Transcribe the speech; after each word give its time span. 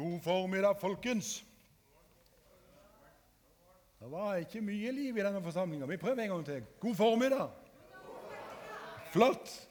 God 0.00 0.20
formiddag, 0.20 0.76
folkens. 0.80 1.46
Det 4.00 4.08
var 4.10 4.38
ikke 4.40 4.62
mye 4.64 4.92
liv 4.96 5.18
i 5.18 5.24
denne 5.24 5.42
forsamlinga. 5.44 5.86
Vi 5.86 5.98
prøver 6.00 6.22
en 6.22 6.30
gang 6.30 6.46
til. 6.46 6.62
God 6.80 6.94
formiddag. 6.94 7.50
Flott. 9.12 9.68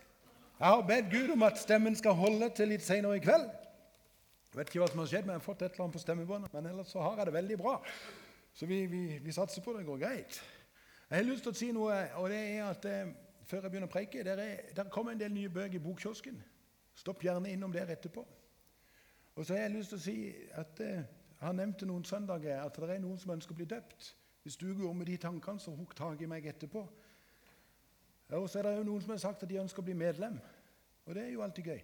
Jeg 0.60 0.68
har 0.68 0.86
bedt 0.88 1.10
Gud 1.12 1.34
om 1.34 1.44
at 1.44 1.58
stemmen 1.58 1.96
skal 1.96 2.14
holde 2.14 2.52
til 2.54 2.70
litt 2.70 2.86
senere 2.86 3.18
i 3.18 3.24
kveld. 3.26 3.48
Jeg 4.52 4.60
vet 4.60 4.70
ikke 4.70 4.84
hva 4.84 4.92
som 4.92 5.02
har 5.02 5.10
skjedd, 5.10 5.26
men 5.26 5.34
jeg 5.34 5.42
har 5.42 5.48
fått 5.48 5.66
et 5.66 5.72
eller 5.72 5.88
annet 5.88 5.98
på 5.98 6.06
stemmebåndet. 6.06 6.54
Men 6.54 6.72
ellers 6.76 6.94
så 6.94 7.02
har 7.02 7.18
jeg 7.18 7.32
det 7.32 7.38
veldig 7.40 7.58
bra. 7.66 7.76
Så 8.54 8.70
vi, 8.70 8.84
vi, 8.86 9.04
vi 9.26 9.34
satser 9.34 9.66
på 9.66 9.74
det 9.74 9.86
går 9.88 10.04
greit. 10.06 10.42
Jeg 11.10 11.24
har 11.24 11.26
lyst 11.26 11.48
til 11.48 11.56
å 11.56 11.62
si 11.64 11.72
noe, 11.74 12.04
og 12.22 12.30
det 12.30 12.44
er 12.52 12.68
at 12.68 12.86
eh, 12.86 13.16
før 13.50 13.66
jeg 13.66 13.74
begynner 13.74 13.90
å 13.90 13.98
preike 13.98 14.22
er, 14.22 14.46
der 14.78 14.94
kommer 14.94 15.18
en 15.18 15.26
del 15.26 15.34
nye 15.34 15.50
bøker 15.50 15.82
i 15.82 15.88
bokkiosken. 15.88 16.38
Stopp 17.02 17.26
gjerne 17.26 17.50
innom 17.50 17.74
der 17.74 17.90
etterpå. 17.98 18.28
Og 19.40 19.46
så 19.46 19.54
har 19.56 19.62
jeg 19.62 19.72
lyst 19.72 19.94
til 19.94 19.98
å 20.00 20.04
si 20.04 20.18
at 20.60 20.80
eh, 20.84 21.04
Han 21.40 21.56
nevnte 21.56 21.88
noen 21.88 22.04
søndager 22.04 22.60
at 22.60 22.76
det 22.76 22.90
er 22.92 22.98
noen 23.00 23.20
som 23.22 23.32
ønsker 23.32 23.56
å 23.56 23.56
bli 23.56 23.68
døpt. 23.72 24.10
Hvis 24.44 24.58
du 24.60 24.74
går 24.76 24.92
med 24.94 25.08
de 25.08 25.14
tankene, 25.18 25.62
så 25.64 25.72
hugg 25.72 25.94
tak 25.96 26.20
i 26.20 26.28
meg 26.28 26.44
etterpå. 26.52 26.82
Og 28.36 28.50
så 28.50 28.60
er 28.60 28.68
det 28.68 28.74
jo 28.76 28.84
noen 28.90 29.06
som 29.06 29.14
har 29.14 29.22
sagt 29.24 29.46
at 29.46 29.50
de 29.50 29.62
ønsker 29.62 29.80
å 29.80 29.86
bli 29.88 29.96
medlem. 29.96 30.36
Og 31.06 31.16
det 31.16 31.24
er 31.24 31.32
jo 31.32 31.46
alltid 31.46 31.72
gøy. 31.72 31.80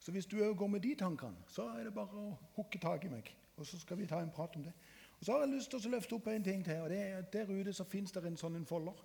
Så 0.00 0.14
hvis 0.14 0.30
du 0.30 0.38
òg 0.40 0.56
går 0.56 0.72
med 0.72 0.80
de 0.80 0.94
tankene, 0.96 1.44
så 1.52 1.66
er 1.76 1.84
det 1.84 1.92
bare 1.98 2.16
å 2.16 2.32
hooke 2.56 2.80
tak 2.80 3.04
i 3.04 3.12
meg. 3.12 3.28
Og 3.60 3.68
så 3.68 3.76
skal 3.82 4.00
vi 4.00 4.08
ta 4.08 4.22
en 4.24 4.32
prat 4.32 4.56
om 4.56 4.64
det. 4.64 4.72
Og 5.18 5.26
Så 5.26 5.32
har 5.32 5.44
jeg 5.44 5.52
lyst 5.52 5.70
til 5.70 5.84
å 5.84 5.92
løfte 5.98 6.16
opp 6.16 6.32
en 6.32 6.48
ting 6.48 6.64
til. 6.64 6.80
og 6.80 6.88
det 6.88 7.02
er 7.02 7.18
at 7.18 7.32
Der 7.32 7.52
ute 7.52 7.72
så 7.72 7.84
fins 7.84 8.12
det 8.12 8.24
en 8.24 8.40
sånn 8.40 8.56
en 8.56 8.66
folder. 8.66 9.04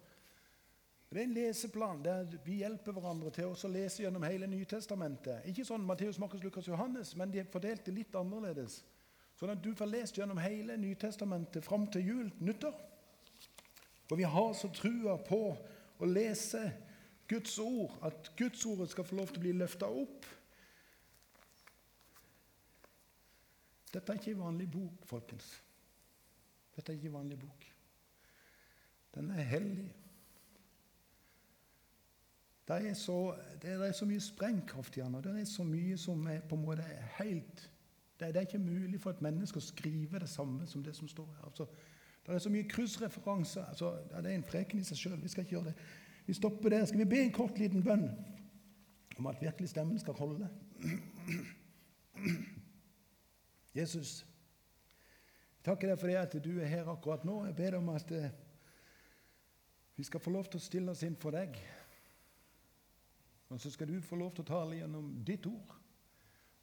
Det 1.13 1.21
er 1.21 1.27
en 1.27 1.35
leseplan 1.35 1.99
der 2.01 2.23
vi 2.41 2.55
hjelper 2.63 2.95
hverandre 2.95 3.29
til 3.35 3.51
å 3.51 3.69
lese 3.69 4.01
gjennom 4.01 4.23
hele 4.25 4.47
Nytestamentet. 4.49 5.43
Ikke 5.45 5.65
sånn 5.67 5.85
Matteus, 5.85 6.17
Markus, 6.17 6.41
Lukas, 6.41 6.65
Johannes, 6.65 7.11
men 7.19 7.29
de 7.29 7.43
er 7.43 7.51
fordelt 7.53 7.85
litt 7.93 8.17
annerledes. 8.17 8.79
Sånn 9.37 9.53
at 9.53 9.61
du 9.61 9.75
får 9.77 9.91
lest 9.91 10.17
gjennom 10.17 10.41
hele 10.41 10.73
Nytestamentet 10.81 11.65
fram 11.67 11.85
til 11.93 12.09
jul, 12.09 12.33
nyttår. 12.41 12.73
For 14.09 14.17
vi 14.17 14.25
har 14.25 14.51
så 14.57 14.73
trua 14.73 15.19
på 15.21 15.41
å 15.53 16.09
lese 16.09 16.65
Guds 17.29 17.59
ord, 17.61 17.93
at 18.09 18.33
Guds 18.39 18.65
ord 18.65 18.87
skal 18.89 19.05
få 19.05 19.21
lov 19.21 19.29
til 19.29 19.43
å 19.43 19.45
bli 19.45 19.55
løfta 19.61 19.93
opp. 19.93 20.25
Dette 23.93 24.09
er 24.09 24.17
ikke 24.17 24.33
en 24.33 24.47
vanlig 24.49 24.71
bok, 24.73 25.05
folkens. 25.05 25.53
Dette 26.73 26.89
er 26.89 26.97
ikke 26.97 27.13
en 27.13 27.19
vanlig 27.21 27.43
bok. 27.45 27.67
Den 29.13 29.29
er 29.37 29.53
hellig. 29.53 29.91
Det 32.67 32.89
er, 32.89 32.93
så, 32.95 33.35
det 33.61 33.73
er 33.75 33.91
så 33.91 34.05
mye 34.07 34.23
sprengkraft 34.23 34.97
i 34.97 35.01
den, 35.01 35.15
og 35.15 35.23
det 35.23 35.33
er 35.41 35.45
så 35.45 35.63
mye 35.67 35.97
som 35.99 36.27
er 36.31 36.39
på 36.47 36.55
en 36.55 36.63
måte 36.63 36.85
helt 37.17 37.69
det, 38.19 38.27
det, 38.27 38.35
er 38.35 38.41
ikke 38.47 38.57
mulig 38.57 39.01
for 39.01 39.11
et 39.11 39.21
menneske 39.25 39.59
å 39.59 39.63
skrive 39.63 40.19
det 40.21 40.29
samme 40.29 40.67
som 40.69 40.83
det 40.83 40.93
som 40.95 41.07
står 41.09 41.27
her. 41.27 41.47
Altså, 41.49 41.65
det 42.23 42.35
er 42.35 42.39
så 42.39 42.51
mye 42.53 42.67
kryssreferanser. 42.69 43.65
Altså, 43.65 43.89
det 44.13 44.31
er 44.31 44.37
en 44.37 44.45
freken 44.47 44.79
i 44.79 44.85
seg 44.87 44.97
sjøl. 44.97 45.17
Vi 45.19 45.31
skal 45.33 45.43
ikke 45.43 45.57
gjøre 45.57 45.71
det. 45.71 45.73
Vi 46.27 46.35
stopper 46.37 46.71
der. 46.71 46.85
Skal 46.87 47.01
vi 47.01 47.09
be 47.09 47.19
en 47.19 47.33
kort 47.35 47.59
liten 47.59 47.83
bønn 47.83 48.05
om 49.17 49.27
at 49.27 49.41
virkelig 49.41 49.73
stemmen 49.73 49.99
skal 49.99 50.13
holde? 50.13 50.47
Jesus, 53.79 54.21
jeg 55.57 55.65
takker 55.67 55.89
deg 55.89 55.99
for 55.99 56.11
det 56.11 56.19
at 56.21 56.37
du 56.45 56.53
er 56.61 56.71
her 56.71 56.91
akkurat 56.93 57.25
nå. 57.27 57.41
Jeg 57.49 57.55
ber 57.59 57.75
deg 57.75 57.81
om 57.81 57.91
at 57.91 58.11
eh, 58.15 58.31
vi 59.97 60.03
skal 60.07 60.23
få 60.23 60.31
lov 60.31 60.47
til 60.47 60.61
å 60.61 60.63
stille 60.63 60.93
oss 60.95 61.03
inn 61.03 61.19
for 61.19 61.35
deg. 61.35 61.59
Og 63.53 63.61
så 63.61 63.69
skal 63.69 63.87
du 63.87 64.01
få 64.01 64.17
lov 64.17 64.31
til 64.33 64.41
å 64.41 64.49
tale 64.49 64.79
gjennom 64.79 65.11
ditt 65.25 65.45
ord. 65.45 65.75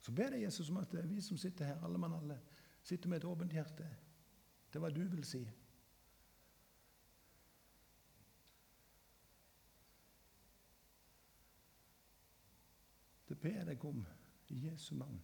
Så 0.03 0.11
ber 0.11 0.33
jeg 0.35 0.43
Jesus 0.43 0.69
om 0.69 0.81
at 0.81 0.95
vi 1.07 1.21
som 1.23 1.37
sitter 1.39 1.69
her, 1.69 1.83
alle 1.85 1.97
mann 2.01 2.17
alle, 2.17 2.39
sitter 2.83 3.09
med 3.09 3.21
et 3.21 3.27
åpent 3.29 3.53
hjerte. 3.53 3.87
Er 4.73 4.83
hva 4.83 4.89
du 4.91 5.03
vil 5.07 5.23
si. 5.27 5.45
Det 13.29 13.39
ber 13.39 13.61
jeg 13.61 13.67
deg 13.71 13.85
om 13.87 14.03
i 14.51 14.63
Jesu 14.67 14.95
navn. 14.99 15.21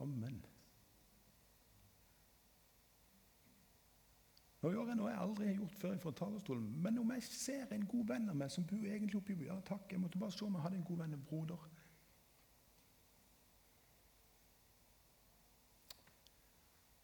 Amen. 0.00 0.40
Nå 4.58 4.72
gjør 4.74 4.88
jeg 4.90 4.98
noe 4.98 5.10
jeg 5.12 5.22
aldri 5.22 5.46
har 5.46 5.58
gjort 5.60 5.74
før 5.78 5.98
fra 6.02 6.12
talerstolen. 6.18 6.70
Men 6.82 6.98
om 6.98 7.10
jeg 7.14 7.22
ser 7.22 7.74
en 7.74 7.84
god 7.86 8.08
venn 8.08 8.30
av 8.32 8.38
meg 8.40 8.50
som 8.50 8.66
bor 8.66 8.86
egentlig 8.86 9.20
oppi 9.20 9.36
Ja, 9.46 9.58
takk, 9.66 9.92
jeg 9.92 10.00
måtte 10.02 10.18
bare 10.18 10.34
se 10.34 10.44
om 10.44 10.56
jeg 10.56 10.64
hadde 10.64 10.80
en 10.80 10.88
god 10.88 10.98
venn, 11.04 11.14
en 11.14 11.26
broder. 11.28 11.68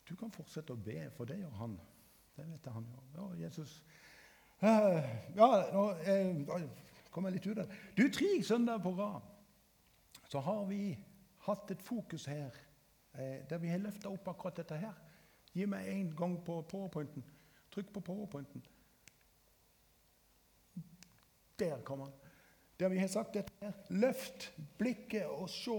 Du 0.09 0.17
kan 0.19 0.35
fortsette 0.35 0.75
å 0.75 0.79
be, 0.79 0.99
for 1.15 1.31
det 1.31 1.39
gjør 1.41 1.55
han. 1.61 1.79
Det 2.35 2.45
vet 2.49 2.67
jeg 2.67 2.75
han 2.75 2.91
gjør. 2.91 3.07
Ja, 3.15 3.29
Jesus. 3.45 3.77
Uh, 4.65 4.99
ja, 5.37 5.49
nå 5.75 5.85
uh, 5.95 6.67
kom 7.15 7.29
jeg 7.29 7.37
litt 7.37 7.47
ut 7.47 7.59
av 7.63 7.71
det. 7.71 7.79
Du, 7.95 8.05
tre 8.13 8.31
søndager 8.43 8.83
på 8.83 8.95
rad 8.99 9.31
så 10.31 10.41
har 10.43 10.65
vi 10.67 10.95
hatt 11.47 11.71
et 11.71 11.83
fokus 11.85 12.27
her 12.31 12.51
uh, 12.51 13.41
der 13.49 13.63
vi 13.63 13.71
har 13.71 13.83
løfta 13.83 14.11
opp 14.11 14.29
akkurat 14.35 14.59
dette 14.59 14.79
her. 14.83 14.99
Gi 15.55 15.67
meg 15.71 15.87
en 15.93 16.11
gang 16.19 16.37
på 16.43 16.59
powerpointen. 16.71 17.23
Trykk 17.75 17.93
på 17.93 18.01
powerpointen. 18.07 18.63
Der 21.59 21.81
kom 21.83 22.01
han. 22.01 22.13
Der 22.79 22.89
vi 22.89 22.99
har 22.99 23.09
sagt 23.11 23.35
dette 23.35 23.53
her. 23.61 23.73
Løft 23.91 24.53
blikket 24.79 25.27
og 25.27 25.51
se. 25.51 25.79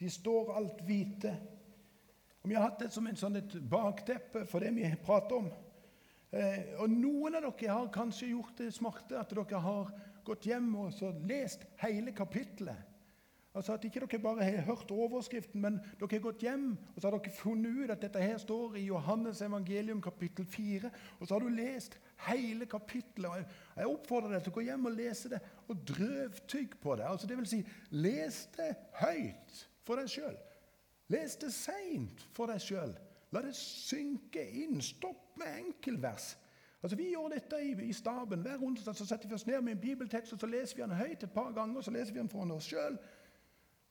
De 0.00 0.10
står 0.10 0.54
alt 0.54 0.82
hvite. 0.86 1.34
Og 2.42 2.48
Vi 2.48 2.54
har 2.54 2.68
hatt 2.68 2.80
det 2.80 2.92
som 2.92 3.06
en 3.06 3.16
sånn 3.18 3.38
et 3.40 3.54
bakteppe 3.70 4.44
for 4.46 4.62
det 4.62 4.74
vi 4.76 4.88
prater 5.02 5.38
om. 5.38 5.52
Eh, 6.34 6.74
og 6.82 6.90
Noen 6.90 7.38
av 7.38 7.46
dere 7.46 7.72
har 7.72 7.92
kanskje 7.94 8.32
gjort 8.34 8.58
det 8.58 8.72
smarte 8.74 9.18
at 9.18 9.30
dere 9.30 9.60
har 9.64 9.92
gått 10.26 10.46
hjem 10.46 10.74
og 10.82 11.02
lest 11.28 11.64
hele 11.82 12.12
kapittelet. 12.12 12.93
Altså 13.54 13.72
At 13.72 13.84
ikke 13.84 14.00
dere 14.02 14.18
bare 14.18 14.44
har 14.44 14.64
hørt 14.66 14.90
overskriften, 14.90 15.60
men 15.62 15.76
dere 16.00 16.08
har 16.10 16.22
gått 16.24 16.42
hjem 16.42 16.72
og 16.74 16.96
så 16.96 17.06
har 17.06 17.14
dere 17.18 17.34
funnet 17.36 17.76
ut 17.84 17.92
at 17.94 18.02
dette 18.02 18.22
her 18.22 18.38
står 18.42 18.74
i 18.80 18.86
Johannes 18.88 19.42
evangelium 19.46 20.00
kapittel 20.02 20.46
4. 20.46 20.90
Og 21.20 21.26
så 21.26 21.34
har 21.34 21.44
du 21.44 21.48
lest 21.54 21.98
hele 22.26 22.66
kapittelet. 22.66 23.30
og 23.30 23.76
Jeg 23.76 23.86
oppfordrer 23.86 24.34
deg 24.34 24.42
til 24.42 24.54
å 24.54 24.58
gå 24.58 24.66
hjem 24.66 24.90
og 24.90 24.98
lese 24.98 25.30
det 25.30 25.40
og 25.68 25.86
drøvtygg 25.86 26.76
på 26.82 26.96
det. 26.98 27.06
Altså 27.06 27.30
vil 27.30 27.46
si, 27.46 27.62
Les 27.90 28.42
det 28.56 28.74
høyt 28.98 29.64
for 29.86 30.02
deg 30.02 30.10
sjøl. 30.10 30.36
Les 31.14 31.36
det 31.36 31.52
seint 31.54 32.26
for 32.34 32.50
deg 32.50 32.62
sjøl. 32.62 32.96
La 33.30 33.42
det 33.42 33.54
synke 33.54 34.42
inn. 34.64 34.82
Stopp 34.82 35.38
med 35.38 35.60
enkeltvers. 35.60 36.34
Altså, 36.84 36.96
vi 36.96 37.12
gjør 37.14 37.30
dette 37.32 37.58
i, 37.64 37.70
i 37.88 37.92
staben. 37.96 38.42
Hver 38.44 38.62
onsdag 38.62 38.96
så 38.98 39.06
setter 39.08 39.28
vi 39.28 39.34
oss 39.34 39.46
ned 39.46 39.62
med 39.62 39.72
en 39.72 39.80
bibeltekst 39.80 40.34
og 40.36 40.40
så 40.42 40.46
leser 40.50 40.76
vi 40.76 40.82
den 40.82 40.98
høyt 40.98 41.22
et 41.22 41.32
par 41.32 41.52
ganger. 41.56 41.78
og 41.78 41.84
så 41.84 41.90
leser 41.90 42.12
Vi 42.12 42.18
den 42.18 42.28
foran 42.28 42.50
oss 42.50 42.68
selv. 42.68 42.98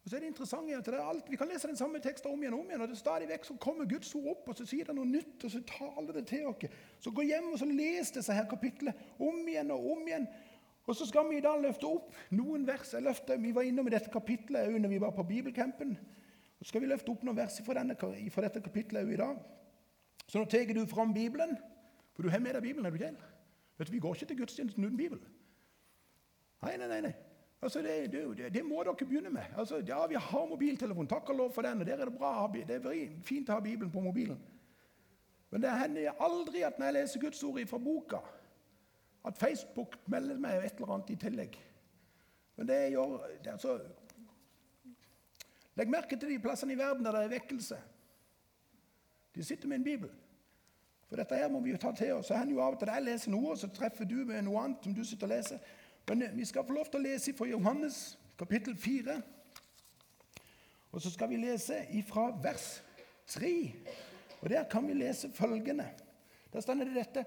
Og 0.04 0.10
så 0.10 0.18
er 0.18 0.24
det 0.24 0.34
interessant 0.34 0.72
at 0.76 0.86
det 0.86 0.98
er 0.98 1.06
alt, 1.08 1.30
Vi 1.32 1.38
kan 1.40 1.48
lese 1.48 1.68
den 1.68 1.78
samme 1.80 2.00
teksten 2.04 2.32
om 2.32 2.42
igjen 2.42 2.54
og 2.54 2.60
om 2.60 2.72
igjen, 2.72 2.82
og 2.82 2.90
det 2.92 2.98
stadig 3.00 3.28
vekk 3.30 3.46
så 3.48 3.56
kommer 3.56 3.88
Guds 3.88 4.16
ord 4.16 4.34
opp, 4.34 4.50
og 4.50 4.58
så 4.58 4.66
sier 4.68 4.90
det 4.90 4.96
noe 4.98 5.08
nytt, 5.08 5.44
og 5.44 5.52
så 5.52 5.62
taler 5.68 6.18
det 6.18 6.26
til 6.28 6.50
oss. 6.50 6.66
Så 7.00 7.14
gå 7.16 7.24
hjem 7.24 7.54
og 7.54 7.60
så 7.60 7.68
les 7.70 8.12
disse 8.12 8.36
her 8.36 8.50
kapitlene 8.52 8.94
om 9.20 9.48
igjen 9.48 9.72
og 9.72 9.88
om 9.94 10.04
igjen. 10.08 10.28
Og 10.84 10.96
så 11.00 11.08
skal 11.08 11.30
vi 11.30 11.38
i 11.40 11.44
dag 11.44 11.62
løfte 11.64 11.88
opp 11.88 12.12
noen 12.36 12.68
vers. 12.68 12.92
Jeg 12.92 13.06
løfter, 13.06 13.40
vi 13.40 13.54
var 13.56 13.64
innom 13.64 13.88
dette 13.88 14.12
kapitlet 14.12 14.76
når 14.76 14.92
vi 14.92 15.00
var 15.00 15.16
på 15.16 15.24
bibelcampen. 15.24 15.96
Så 16.60 16.68
skal 16.68 16.84
vi 16.84 16.92
løfte 16.92 17.12
opp 17.12 17.24
noen 17.24 17.40
vers 17.40 17.62
fra, 17.64 17.80
denne, 17.80 17.96
fra 17.96 18.44
dette 18.44 18.62
kapittelet 18.64 19.08
i 19.08 19.20
dag. 19.20 19.40
Så 20.28 20.40
nå 20.40 20.46
tar 20.52 20.68
du 20.76 20.84
fram 20.88 21.16
Bibelen, 21.16 21.56
for 22.12 22.24
du 22.24 22.30
har 22.30 22.44
med 22.44 22.56
deg 22.58 22.64
Bibelen. 22.64 22.86
er 22.86 22.92
du 22.92 23.00
ikke? 23.00 23.32
Vet 23.78 23.88
du, 23.88 23.94
Vi 23.94 24.00
går 24.00 24.16
ikke 24.16 24.26
til 24.26 24.38
gudstjenesten 24.44 24.84
uten 24.84 24.98
Bibel. 24.98 25.24
Nei, 26.64 26.76
nei, 26.78 26.88
nei. 26.88 27.02
nei. 27.08 27.33
Altså, 27.64 27.82
det, 27.82 28.12
det, 28.12 28.54
det, 28.54 28.62
må 28.66 28.84
dere 28.84 29.06
begynne 29.08 29.30
med. 29.32 29.44
Altså, 29.58 29.80
ja, 29.88 30.06
Vi 30.08 30.16
har 30.20 30.48
mobiltelefon, 30.50 31.08
takk 31.08 31.30
og 31.30 31.36
lov 31.36 31.54
for 31.56 31.62
den. 31.62 31.80
og 31.80 31.86
der 31.86 31.94
er 31.98 32.06
Det 32.06 32.18
bra, 32.18 32.50
det 32.54 32.76
er 32.76 33.10
fint 33.24 33.50
å 33.50 33.54
ha 33.54 33.60
Bibelen 33.64 33.92
på 33.92 34.02
mobilen. 34.04 34.40
Men 35.50 35.62
det 35.62 35.72
hender 35.72 36.20
aldri 36.20 36.64
at 36.68 36.80
når 36.80 36.86
jeg 36.86 36.94
leser 36.94 37.22
Guds 37.22 37.44
ord 37.44 37.66
fra 37.70 37.78
boka, 37.78 38.20
at 39.26 39.38
Facebook 39.38 39.96
melder 40.08 40.40
meg 40.42 40.66
et 40.66 40.76
eller 40.76 40.94
annet 40.94 41.14
i 41.14 41.16
tillegg. 41.16 41.60
Men 42.56 42.68
det 42.68 42.80
gjør 42.92 43.14
det, 43.44 43.52
altså, 43.52 43.78
Legg 45.76 45.90
merke 45.90 46.18
til 46.20 46.30
de 46.30 46.40
plassene 46.40 46.76
i 46.76 46.78
verden 46.78 47.06
der 47.06 47.16
det 47.16 47.24
er 47.24 47.32
vekkelse. 47.32 47.78
De 49.36 49.44
sitter 49.44 49.68
med 49.68 49.80
en 49.80 49.84
bibel. 49.84 50.12
For 51.10 51.18
dette 51.18 51.36
her 51.36 51.50
må 51.50 51.60
vi 51.64 51.72
jo 51.72 51.80
ta 51.82 51.92
til 51.98 52.12
oss. 52.14 52.28
Så 52.28 52.38
hender 52.38 52.54
jo 52.54 52.62
av 52.62 52.76
og 52.76 52.80
til 52.80 52.92
jeg 52.94 53.06
leser 53.08 53.34
noe, 53.34 53.56
og 53.56 53.58
så 53.58 53.70
treffer 53.74 54.06
du 54.06 54.20
med 54.26 54.44
noe 54.46 54.62
annet 54.62 54.86
som 54.86 54.94
du 54.94 55.02
sitter 55.06 55.26
og 55.30 55.34
leser. 55.34 55.74
Men 56.08 56.22
eh, 56.22 56.36
vi 56.36 56.46
skal 56.46 56.66
få 56.68 56.76
lov 56.76 56.90
til 56.92 57.02
å 57.02 57.06
lese 57.06 57.34
fra 57.38 57.48
Johannes 57.50 58.18
kapittel 58.40 58.78
4. 58.78 59.18
Og 60.94 61.02
så 61.02 61.12
skal 61.14 61.30
vi 61.32 61.42
lese 61.42 61.80
ifra 61.98 62.30
vers 62.44 62.68
3. 63.34 63.54
Og 64.42 64.50
der 64.50 64.70
kan 64.70 64.88
vi 64.88 64.98
lese 64.98 65.32
følgende. 65.34 65.90
Der 66.54 66.62
står 66.62 66.84
det 66.84 66.96
dette. 66.96 67.26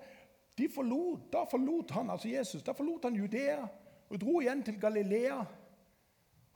De 0.58 0.68
forlot, 0.72 1.32
da 1.32 1.44
forlot 1.50 1.90
han, 1.90 2.10
altså 2.10 2.28
Jesus, 2.28 2.62
da 2.64 2.72
forlot 2.72 3.04
han 3.04 3.16
Judea 3.16 3.60
og 4.08 4.20
dro 4.20 4.38
igjen 4.40 4.62
til 4.64 4.78
Galilea 4.80 5.40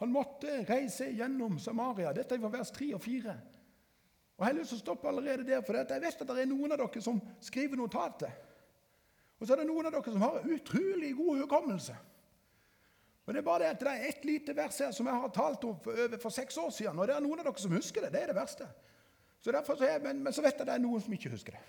han 0.01 0.13
måtte 0.13 0.63
reise 0.65 1.11
gjennom 1.13 1.59
Samaria. 1.61 2.15
Dette 2.17 2.33
er 2.33 2.41
fra 2.41 2.49
vers 2.55 2.71
3 2.73 2.87
og 2.97 3.03
4. 3.05 3.33
Og 4.39 4.45
Jeg 4.45 4.49
har 4.49 4.57
lyst 4.57 4.73
til 4.73 4.79
å 4.79 4.85
stoppe 4.87 5.11
allerede 5.11 5.45
der, 5.45 5.61
for 5.61 5.77
jeg 5.77 6.01
vet 6.01 6.23
at 6.25 6.31
det 6.31 6.41
er 6.41 6.49
noen 6.49 6.73
av 6.73 6.81
dere 6.81 7.03
som 7.05 7.19
skriver 7.45 7.77
notater. 7.77 8.33
Og 9.37 9.45
så 9.45 9.53
er 9.53 9.61
det 9.61 9.67
noen 9.69 9.91
av 9.91 9.93
dere 9.93 10.15
som 10.15 10.25
har 10.25 10.49
utrolig 10.57 11.11
god 11.19 11.43
hukommelse. 11.43 11.99
Men 13.31 13.37
det 13.37 13.41
er 13.41 13.47
bare 13.47 13.59
det 13.63 13.67
at 13.71 13.83
det 13.87 13.91
er 13.91 14.09
ett 14.09 14.25
lite 14.27 14.55
vers 14.59 14.79
her 14.83 14.91
som 14.91 15.07
jeg 15.07 15.15
har 15.23 15.29
talt 15.31 15.65
om 15.65 15.77
for, 15.85 16.15
for 16.19 16.35
seks 16.35 16.57
år 16.59 16.71
siden. 16.75 16.97
Og 16.99 17.07
det 17.07 17.13
er 17.15 17.23
noen 17.23 17.39
av 17.39 17.45
dere 17.47 17.63
som 17.63 17.75
husker 17.77 18.03
det. 18.03 18.09
Det 18.11 18.23
er 18.25 18.31
det 18.33 18.35
verste. 18.35 18.65
Så 19.39 19.53
så 19.67 19.77
jeg, 19.87 20.01
men, 20.03 20.23
men, 20.25 20.33
så 20.35 20.43
vet 20.43 20.57
jeg 20.57 20.65
at 20.65 20.67
det 20.67 20.73
er 20.75 20.81
noen 20.83 21.05
som 21.05 21.13
ikke 21.15 21.31
husker 21.31 21.55
det. 21.55 21.61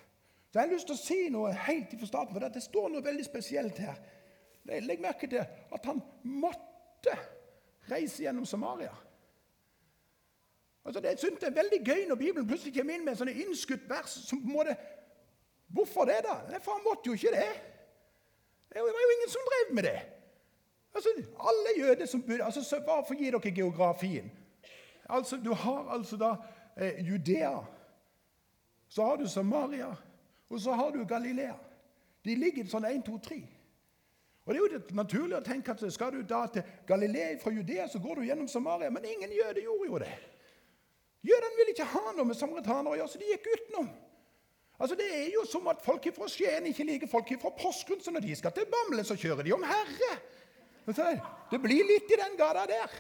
Så 0.50 0.58
jeg 0.58 0.64
har 0.64 0.72
lyst 0.72 0.88
til 0.90 0.96
å 0.96 1.02
si 1.04 1.18
noe 1.30 1.52
helt 1.68 1.94
fra 2.00 2.08
starten, 2.10 2.34
for 2.34 2.46
det 2.56 2.64
står 2.66 2.88
noe 2.90 3.06
veldig 3.06 3.26
spesielt 3.28 3.78
her. 3.78 4.00
Legg 4.66 5.04
merke 5.04 5.30
til 5.30 5.44
at 5.78 5.86
han 5.86 6.02
måtte 6.24 7.14
reise 7.92 8.24
gjennom 8.24 8.48
Samaria. 8.50 8.96
Altså, 10.82 10.98
det, 10.98 11.12
synes 11.22 11.38
det 11.44 11.52
er 11.52 11.60
veldig 11.60 11.80
gøy 11.86 12.02
når 12.10 12.20
Bibelen 12.24 12.48
plutselig 12.50 12.74
kommer 12.80 12.98
inn 12.98 13.06
med 13.06 13.20
sånne 13.20 13.36
innskutt 13.38 13.86
vers. 13.92 14.16
som 14.32 14.42
på 14.42 14.50
en 14.50 14.56
måte, 14.56 14.76
Hvorfor 15.70 16.10
det, 16.10 16.18
da? 16.26 16.58
For 16.58 16.74
han 16.80 16.90
måtte 16.90 17.14
jo 17.14 17.14
ikke 17.14 17.36
det. 17.38 17.54
Det 18.74 18.82
var 18.82 19.06
jo 19.06 19.14
ingen 19.14 19.32
som 19.36 19.46
drev 19.52 19.76
med 19.78 19.88
det. 19.92 20.02
Altså, 20.96 21.10
Alle 21.40 21.74
jøder 21.78 22.06
som 22.06 22.22
bodde 22.22 22.44
altså, 22.44 22.64
så 22.64 22.80
Hvorfor 22.80 23.14
gir 23.14 23.32
dere 23.32 23.52
geografien? 23.52 24.32
Altså, 25.10 25.38
Du 25.38 25.54
har 25.54 25.90
altså 25.90 26.18
da 26.18 26.36
eh, 26.78 27.08
Judea, 27.08 27.60
så 28.88 29.04
har 29.04 29.16
du 29.16 29.28
Samaria, 29.28 29.96
og 30.50 30.60
så 30.60 30.74
har 30.74 30.92
du 30.92 31.06
Galilea. 31.06 31.56
De 32.26 32.36
ligger 32.36 32.68
sånn 32.68 32.86
1, 32.86 33.06
2, 33.08 33.18
3. 33.18 33.40
Og 34.46 34.54
Det 34.54 34.60
er 34.60 34.76
jo 34.76 34.96
naturlig 34.96 35.38
å 35.38 35.46
tenke 35.46 35.72
at 35.72 35.84
skal 35.94 36.12
du 36.12 36.22
da 36.28 36.46
til 36.52 36.64
Galilea 36.88 37.38
fra 37.42 37.54
Judea, 37.54 37.88
så 37.88 38.00
går 38.00 38.16
du 38.20 38.28
gjennom 38.28 38.48
Samaria. 38.48 38.90
Men 38.90 39.06
ingen 39.06 39.32
jøde 39.32 39.64
gjorde 39.64 39.88
jo 39.88 40.00
det. 40.02 40.14
Jødene 41.24 41.58
ville 41.58 41.76
ikke 41.76 41.92
ha 41.92 42.14
noe 42.18 42.26
med 42.26 42.36
samaritanere 42.38 42.96
å 42.96 42.98
gjøre, 42.98 43.12
så 43.14 43.22
de 43.22 43.30
gikk 43.30 43.52
utenom. 43.54 43.92
Altså 44.82 44.96
Det 44.98 45.08
er 45.14 45.28
jo 45.36 45.44
som 45.46 45.68
at 45.70 45.84
folk 45.86 46.08
fra 46.16 46.28
Skien 46.32 46.66
ikke 46.66 46.88
liker 46.88 47.10
folk 47.10 47.30
fra 47.42 47.52
Porsgrunn. 47.54 48.02
Så 48.02 48.12
når 48.12 48.26
de 48.26 48.36
skal 48.36 48.54
til 48.56 48.66
Bamble, 48.66 49.04
så 49.06 49.16
kjører 49.16 49.46
de 49.46 49.54
om 49.54 49.64
herre. 49.64 50.16
Det 51.52 51.60
blir 51.62 51.86
litt 51.88 52.10
i 52.12 52.20
den 52.20 52.38
gata 52.40 52.66
der. 52.70 52.94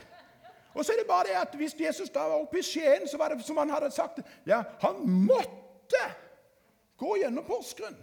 Og 0.73 0.85
så 0.85 0.93
er 0.93 1.01
det 1.01 1.07
bare 1.07 1.27
det 1.27 1.39
at 1.39 1.55
Hvis 1.57 1.75
Jesus 1.79 2.09
da 2.09 2.27
var 2.29 2.43
oppe 2.43 2.61
i 2.61 2.63
Skien, 2.63 3.07
så 3.07 3.17
var 3.17 3.33
det 3.33 3.43
som 3.43 3.57
han 3.57 3.69
hadde 3.69 3.91
sagt 3.91 4.21
ja, 4.47 4.63
Han 4.85 5.01
måtte 5.03 6.03
gå 6.97 7.17
gjennom 7.23 7.43
Porsgrunn. 7.43 7.97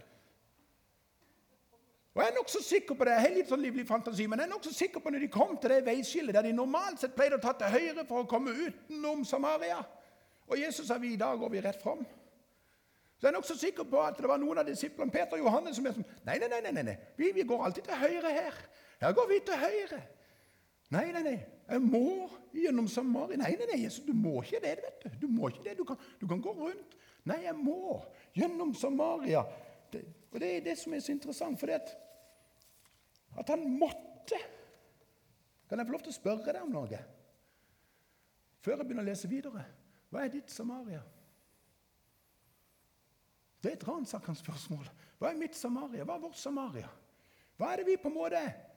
Og 2.18 2.22
Jeg 2.22 2.30
er 2.32 2.34
nokså 2.34 2.62
sikker 2.62 2.94
på 2.98 3.06
det, 3.06 3.12
jeg 3.14 3.22
har 3.22 3.34
litt 3.36 3.50
sånn 3.52 3.60
livlig 3.62 3.84
fantasi, 3.86 4.24
men 4.26 4.40
jeg 4.40 4.48
er 4.48 4.50
nok 4.50 4.64
så 4.66 4.72
sikker 4.74 5.02
på 5.04 5.10
når 5.14 5.22
de 5.22 5.28
kom 5.30 5.52
til 5.62 5.70
det 5.70 5.84
veiskillet 5.86 6.34
der 6.34 6.48
de 6.48 6.50
normalt 6.56 6.98
sett 6.98 7.14
pleide 7.14 7.38
å 7.38 7.42
ta 7.44 7.52
til 7.54 7.70
høyre 7.70 8.04
for 8.08 8.24
å 8.24 8.26
komme 8.26 8.50
utenom 8.56 9.22
Samaria, 9.28 9.76
og 10.48 10.58
Jesus 10.58 10.88
sa 10.88 10.96
vi 10.98 11.12
i 11.14 11.20
dag 11.20 11.38
går 11.38 11.52
vi 11.52 11.62
rett 11.62 11.78
fram. 11.78 12.02
Så 13.18 13.26
jeg 13.26 13.30
er 13.30 13.36
nokså 13.36 13.54
sikker 13.60 13.86
på 13.86 14.02
at 14.02 14.18
det 14.18 14.26
var 14.30 14.42
noen 14.42 14.58
av 14.58 14.66
disiplene 14.66 15.14
Peter 15.14 15.38
og 15.38 15.44
Johannes 15.44 15.78
som 15.78 15.86
er 15.86 15.94
sånn 15.94 16.10
Nei, 16.26 16.40
nei, 16.42 16.50
nei, 16.50 16.72
nei, 16.72 16.84
nei. 16.86 16.96
Vi, 17.18 17.30
vi, 17.34 17.46
går 17.46 17.64
alltid 17.68 17.86
til 17.86 18.02
høyre 18.02 18.34
her. 18.34 18.58
Her 19.00 19.14
går 19.14 19.28
vi 19.30 19.38
til 19.46 19.60
høyre. 19.60 20.00
Nei, 20.94 21.06
nei, 21.12 21.22
nei. 21.22 21.38
Jeg 21.68 21.84
må 21.84 22.28
gjennom 22.56 22.88
Samaria. 22.88 23.36
Nei, 23.36 23.52
nei, 23.60 23.66
nei, 23.68 23.82
Jesus, 23.84 24.04
du 24.06 24.14
må 24.16 24.38
ikke 24.42 24.60
det. 24.64 24.76
vet 24.82 25.04
Du 25.20 25.26
Du 25.26 25.32
må 25.32 25.50
ikke 25.52 25.64
det. 25.66 25.76
Du 25.78 25.84
kan, 25.84 25.98
du 26.20 26.26
kan 26.26 26.40
gå 26.42 26.54
rundt. 26.56 26.96
Nei, 27.28 27.42
jeg 27.44 27.56
må 27.56 27.98
gjennom 28.34 28.72
Samaria. 28.74 29.44
Det, 29.92 30.04
og 30.32 30.40
Det 30.40 30.56
er 30.56 30.64
det 30.64 30.78
som 30.78 30.94
er 30.94 31.04
så 31.04 31.12
interessant, 31.12 31.60
for 31.60 31.72
at, 31.72 31.92
at 33.38 33.52
han 33.52 33.68
måtte. 33.78 34.40
Kan 35.68 35.78
jeg 35.78 35.86
få 35.86 35.92
lov 35.92 36.02
til 36.06 36.14
å 36.14 36.16
spørre 36.16 36.52
deg 36.52 36.64
om 36.64 36.72
noe? 36.72 37.02
Før 38.64 38.78
jeg 38.78 38.88
begynner 38.88 39.04
å 39.04 39.10
lese 39.10 39.28
videre. 39.28 39.64
Hva 40.08 40.24
er 40.24 40.32
ditt 40.32 40.50
Samaria? 40.50 41.02
Det 43.62 43.72
er 43.72 43.76
et 43.76 43.84
ransakende 43.88 44.40
spørsmål. 44.40 44.88
Hva 45.18 45.30
er 45.30 45.38
mitt 45.38 45.56
Samaria? 45.58 46.06
Hva 46.06 46.16
er 46.16 46.24
vårt 46.24 46.40
Samaria? 46.40 46.88
Hva 47.58 47.72
er 47.72 47.82
det 47.82 47.88
vi 47.90 47.98
på 48.00 48.08
en 48.08 48.16
måte 48.16 48.40
vil 48.40 48.67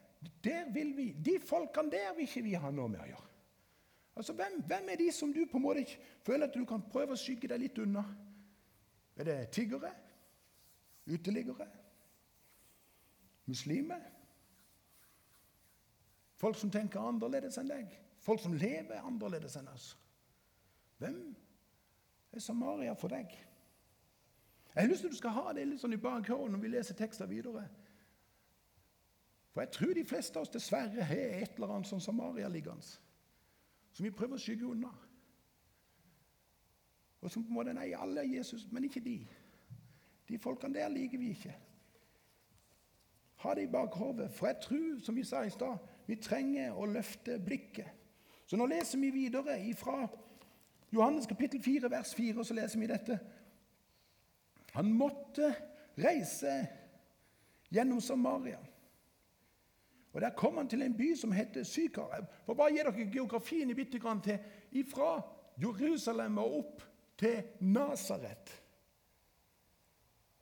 vi, 0.74 1.12
De 1.26 1.40
folkene 1.40 1.92
der 1.92 2.16
vil 2.16 2.28
ikke 2.28 2.44
vi 2.44 2.54
ha 2.54 2.72
noe 2.72 2.90
med 2.90 3.02
å 3.02 3.10
gjøre. 3.10 3.28
Altså, 4.16 4.34
hvem, 4.34 4.62
hvem, 4.68 4.90
er 4.90 4.96
de 4.96 5.12
som 5.12 5.34
du 5.34 5.46
på 5.46 5.58
en 5.58 5.64
måte 5.64 5.86
føler 6.26 6.48
at 6.48 6.54
du 6.54 6.66
kan 6.66 6.84
prøve 6.92 7.16
å 7.16 7.20
skygge 7.20 7.48
deg 7.48 7.64
litt 7.64 7.78
unna? 7.80 8.04
Er 9.16 9.28
det 9.28 9.38
tiggere? 9.56 9.92
Uteliggere? 11.08 11.68
Muslimer? 13.46 14.02
Folk 16.42 16.58
som 16.58 16.72
tenker 16.74 17.02
annerledes 17.02 17.58
enn 17.62 17.70
deg? 17.70 17.94
Folk 18.22 18.42
som 18.42 18.54
lever 18.54 19.02
annerledes 19.02 19.56
enn 19.58 19.70
oss? 19.72 19.92
Hvem 21.02 21.22
er 22.32 22.44
Samaria 22.44 22.94
for 22.98 23.14
deg? 23.14 23.32
Jeg 24.72 24.84
har 24.84 24.90
lyst 24.90 25.04
til 25.04 25.10
at 25.10 25.16
du 25.16 25.20
skal 25.20 25.36
ha 25.36 25.54
det 25.56 25.66
litt 25.68 25.82
sånn 25.82 25.96
i 25.98 26.02
bakhodet 26.02 26.52
når 26.54 26.62
vi 26.64 26.72
leser 26.72 26.98
tekster 26.98 27.28
videre. 27.28 27.66
For 29.52 29.62
jeg 29.62 29.72
tror 29.76 29.94
de 29.94 30.08
fleste 30.08 30.40
av 30.40 30.46
oss 30.46 30.54
dessverre 30.54 31.06
har 31.06 31.24
et 31.42 31.56
eller 31.58 31.76
annet 31.76 31.90
sånn 31.90 32.04
Samaria 32.04 32.50
liggende 32.52 32.98
som 33.92 34.06
vi 34.06 34.14
prøver 34.16 34.38
å 34.38 34.42
skygge 34.42 34.70
unna. 34.72 34.92
Og 37.22 37.32
som 37.32 37.44
på 37.44 37.52
en 37.52 37.58
måte 37.60 37.74
Nei, 37.76 37.92
alle 37.94 38.24
er 38.24 38.38
Jesus, 38.38 38.64
men 38.72 38.88
ikke 38.88 39.04
de. 39.04 39.18
De 40.30 40.40
folkene 40.40 40.80
der 40.80 40.90
liker 40.94 41.20
vi 41.20 41.34
ikke. 41.36 41.54
Ha 43.44 43.54
det 43.58 43.68
i 43.68 43.72
bakhodet. 43.74 44.30
For 44.32 44.48
jeg 44.48 44.62
tror, 44.64 45.00
som 45.04 45.18
vi 45.18 45.26
sa 45.28 45.44
i 45.44 45.54
stad, 45.54 45.78
vi 46.08 46.18
trenger 46.22 46.78
å 46.78 46.88
løfte 46.90 47.38
blikket. 47.44 47.92
Så 48.48 48.58
nå 48.58 48.68
leser 48.70 49.00
vi 49.00 49.12
videre 49.14 49.60
fra 49.80 50.06
Johannes 50.92 51.28
kapittel 51.28 51.62
4, 51.64 51.92
vers 51.92 52.16
4, 52.16 52.40
og 52.40 52.48
så 52.48 52.56
leser 52.58 52.80
vi 52.80 52.90
dette. 52.90 53.20
Han 54.76 54.92
måtte 54.96 55.52
reise 56.00 56.56
gjennom 57.72 58.02
Samaria. 58.04 58.60
Og 60.14 60.22
Der 60.22 60.30
kom 60.30 60.58
han 60.58 60.68
til 60.68 60.82
en 60.82 60.98
by 60.98 61.16
som 61.16 61.32
heter 61.32 61.64
Sykar. 61.64 62.26
For 62.46 62.54
bare 62.54 62.72
gi 62.72 62.78
dere 62.78 63.12
geografien 63.12 63.70
i 63.70 63.74
bitte 63.74 64.00
grann 64.00 64.22
til. 64.22 64.40
ifra 64.72 65.22
Jerusalem 65.62 66.38
og 66.38 66.58
opp 66.58 66.84
til 67.18 67.44
Nasaret 67.60 68.62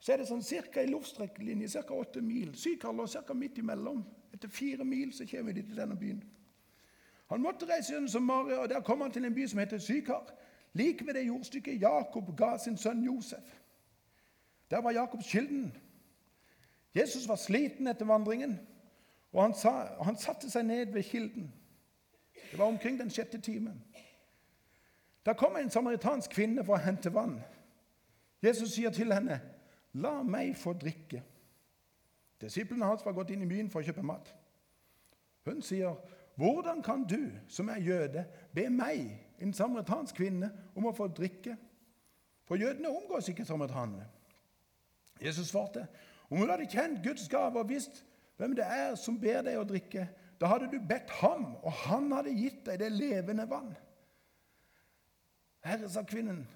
så 0.00 0.12
er 0.12 0.22
det 0.22 0.30
sånn 0.30 0.44
cirka 0.44 0.80
i 0.80 0.88
luftstrekkelinje 0.88 1.68
ca. 1.84 1.94
åtte 1.94 2.22
mil. 2.24 2.54
Sykar 2.56 2.94
lå 2.96 3.04
ca. 3.06 3.34
midt 3.36 3.58
imellom. 3.60 4.00
Etter 4.32 4.48
fire 4.48 4.84
mil 4.84 5.12
så 5.12 5.26
kommer 5.28 5.52
de 5.52 5.62
til 5.62 5.76
denne 5.76 5.96
byen. 5.96 6.22
Han 7.28 7.42
måtte 7.42 7.68
reise 7.68 7.92
gjennom 7.92 8.08
Samaria, 8.08 8.62
og 8.62 8.68
der 8.68 8.80
kom 8.80 9.00
han 9.04 9.12
til 9.12 9.24
en 9.24 9.34
by 9.34 9.44
som 9.46 9.60
heter 9.60 9.78
Sykar. 9.78 10.32
Like 10.72 11.06
ved 11.06 11.14
det 11.14 11.26
jordstykket 11.26 11.82
Jakob 11.82 12.32
ga 12.38 12.56
sin 12.58 12.78
sønn 12.78 13.04
Josef. 13.04 13.60
Der 14.70 14.80
var 14.80 14.90
Jakobs 14.90 15.30
kilden. 15.30 15.76
Jesus 16.94 17.28
var 17.28 17.36
sliten 17.36 17.86
etter 17.86 18.06
vandringen, 18.06 18.58
og 19.32 19.42
han, 19.42 19.54
sa, 19.54 19.72
han 20.02 20.16
satte 20.18 20.50
seg 20.50 20.66
ned 20.66 20.92
ved 20.92 21.02
kilden. 21.06 21.52
Det 22.50 22.58
var 22.58 22.66
omkring 22.66 22.98
den 22.98 23.10
sjette 23.10 23.40
timen. 23.40 23.84
Da 25.26 25.32
kom 25.32 25.56
en 25.56 25.70
samaritansk 25.70 26.32
kvinne 26.34 26.64
for 26.64 26.74
å 26.74 26.82
hente 26.82 27.12
vann. 27.14 27.38
Jesus 28.42 28.74
sier 28.74 28.90
til 28.90 29.12
henne, 29.12 29.40
'La 29.92 30.22
meg 30.22 30.56
få 30.56 30.72
drikke.' 30.72 31.22
Disiplene 32.40 32.86
hans 32.86 33.04
var 33.04 33.12
gått 33.12 33.30
inn 33.30 33.42
i 33.42 33.48
byen 33.48 33.70
for 33.70 33.80
å 33.80 33.84
kjøpe 33.84 34.02
mat. 34.02 34.34
Hun 35.44 35.62
sier, 35.62 35.94
'Hvordan 36.36 36.82
kan 36.82 37.04
du, 37.04 37.30
som 37.48 37.68
er 37.68 37.80
jøde, 37.80 38.24
be 38.54 38.70
meg, 38.70 39.18
en 39.38 39.52
samaritansk 39.52 40.14
kvinne, 40.14 40.52
om 40.74 40.86
å 40.86 40.96
få 40.96 41.08
drikke?' 41.08 41.56
For 42.44 42.56
jødene 42.56 42.88
omgås 42.88 43.28
ikke 43.28 43.44
samaritanene. 43.44 44.06
Jesus 45.20 45.48
svarte, 45.48 45.86
om 46.30 46.38
hun 46.38 46.50
hadde 46.50 46.66
kjent 46.66 47.04
Guds 47.04 47.28
gave 47.28 47.58
og 47.58 47.68
visst 47.68 48.04
hvem 48.40 48.56
det 48.56 48.64
er 48.64 48.96
som 48.96 49.18
ber 49.20 49.42
deg 49.44 49.58
å 49.60 49.66
drikke, 49.68 50.06
da 50.40 50.48
hadde 50.48 50.70
du 50.72 50.78
bedt 50.80 51.10
ham, 51.20 51.52
og 51.60 51.74
han 51.84 52.08
hadde 52.14 52.32
gitt 52.32 52.62
deg 52.64 52.80
det 52.80 52.88
levende 52.94 53.44
vann. 53.48 53.74
Herre, 55.60 55.90
sa 55.92 56.00
kvinnen, 56.08 56.46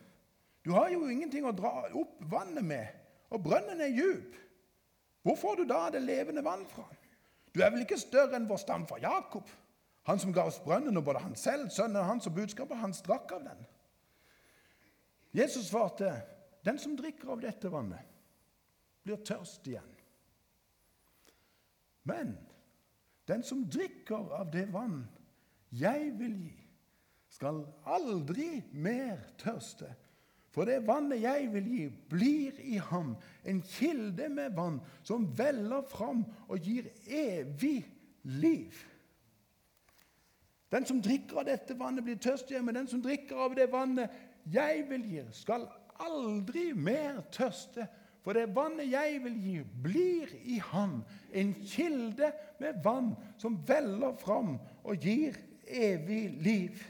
du 0.65 0.73
har 0.73 0.89
jo 0.89 1.05
ingenting 1.13 1.45
å 1.45 1.53
dra 1.53 1.85
opp 1.93 2.23
vannet 2.33 2.65
med, 2.65 2.89
og 3.29 3.43
brønnen 3.45 3.83
er 3.85 3.93
djup. 3.93 4.39
Hvor 5.25 5.37
får 5.37 5.61
du 5.61 5.67
da 5.69 5.83
det 5.93 6.01
levende 6.05 6.45
vann 6.45 6.65
fra? 6.69 6.87
Du 7.53 7.61
er 7.61 7.71
vel 7.73 7.85
ikke 7.85 8.01
større 8.01 8.39
enn 8.39 8.49
vår 8.49 8.63
stamfar 8.65 9.05
Jakob, 9.05 9.45
han 10.09 10.21
som 10.21 10.33
ga 10.37 10.47
oss 10.49 10.61
brønnen, 10.65 10.97
og 10.97 11.05
både 11.05 11.21
han 11.25 11.37
selv, 11.37 11.69
sønnen 11.73 12.09
hans 12.09 12.29
og 12.29 12.37
budskapet 12.37 12.81
hans 12.81 13.05
drakk 13.05 13.37
av 13.37 13.45
den. 13.45 13.61
Jesus 15.37 15.69
svarte, 15.69 16.11
den 16.65 16.81
som 16.81 16.97
drikker 16.97 17.35
av 17.35 17.45
dette 17.45 17.69
vannet, 17.73 18.09
blir 19.05 19.21
tørst 19.21 19.69
igjen. 19.69 19.94
Men 22.05 22.37
den 23.29 23.43
som 23.43 23.65
drikker 23.71 24.33
av 24.37 24.51
det 24.53 24.67
vann 24.73 25.05
jeg 25.75 26.13
vil 26.19 26.37
gi, 26.45 26.61
skal 27.35 27.65
aldri 27.91 28.63
mer 28.71 29.19
tørste. 29.41 29.89
For 30.55 30.69
det 30.69 30.85
vannet 30.87 31.25
jeg 31.25 31.49
vil 31.51 31.67
gi, 31.67 31.87
blir 32.11 32.59
i 32.63 32.77
ham 32.79 33.17
en 33.43 33.63
kilde 33.67 34.29
med 34.31 34.55
vann 34.55 34.79
som 35.03 35.27
veller 35.35 35.83
fram 35.91 36.23
og 36.47 36.63
gir 36.63 36.93
evig 37.11 37.81
liv. 38.23 38.77
Den 40.71 40.87
som 40.87 41.01
drikker 41.03 41.43
av 41.43 41.49
dette 41.49 41.75
vannet, 41.79 42.05
blir 42.07 42.21
tørst 42.23 42.51
igjen, 42.51 42.65
men 42.67 42.79
den 42.79 42.91
som 42.91 43.03
drikker 43.03 43.39
av 43.47 43.57
det 43.59 43.67
vannet 43.73 44.15
jeg 44.51 44.87
vil 44.91 45.05
gi, 45.11 45.25
skal 45.35 45.67
aldri 46.03 46.71
mer 46.75 47.21
tørste. 47.35 47.87
For 48.25 48.33
det 48.33 48.55
vannet 48.57 48.89
jeg 48.89 49.19
vil 49.21 49.35
gi, 49.37 49.59
blir 49.85 50.31
i 50.49 50.57
ham 50.71 51.03
en 51.37 51.53
kilde 51.69 52.31
med 52.61 52.81
vann 52.85 53.13
som 53.41 53.59
veller 53.69 54.17
fram 54.17 54.55
og 54.81 54.97
gir 55.05 55.37
evig 55.69 56.23
liv. 56.41 56.81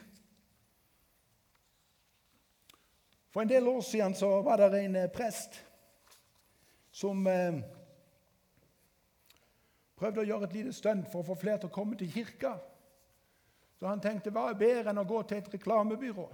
For 3.34 3.42
en 3.42 3.50
del 3.50 3.66
år 3.66 3.80
siden 3.82 4.14
så 4.14 4.30
var 4.46 4.62
det 4.62 4.84
en 4.84 4.96
eh, 4.96 5.10
prest 5.10 5.58
som 6.94 7.26
eh, 7.26 7.58
prøvde 9.98 10.22
å 10.22 10.28
gjøre 10.28 10.46
et 10.46 10.56
lite 10.60 10.76
stunt 10.76 11.10
for 11.10 11.24
å 11.24 11.28
få 11.32 11.40
flere 11.40 11.64
til 11.64 11.72
å 11.72 11.74
komme 11.74 11.98
til 11.98 12.12
kirka. 12.14 12.54
Så 13.74 13.90
han 13.90 14.02
tenkte 14.02 14.30
hva 14.30 14.52
er 14.52 14.60
bedre 14.60 14.94
enn 14.94 15.02
å 15.02 15.08
gå 15.08 15.24
til 15.26 15.42
et 15.42 15.50
reklamebyrå 15.56 16.30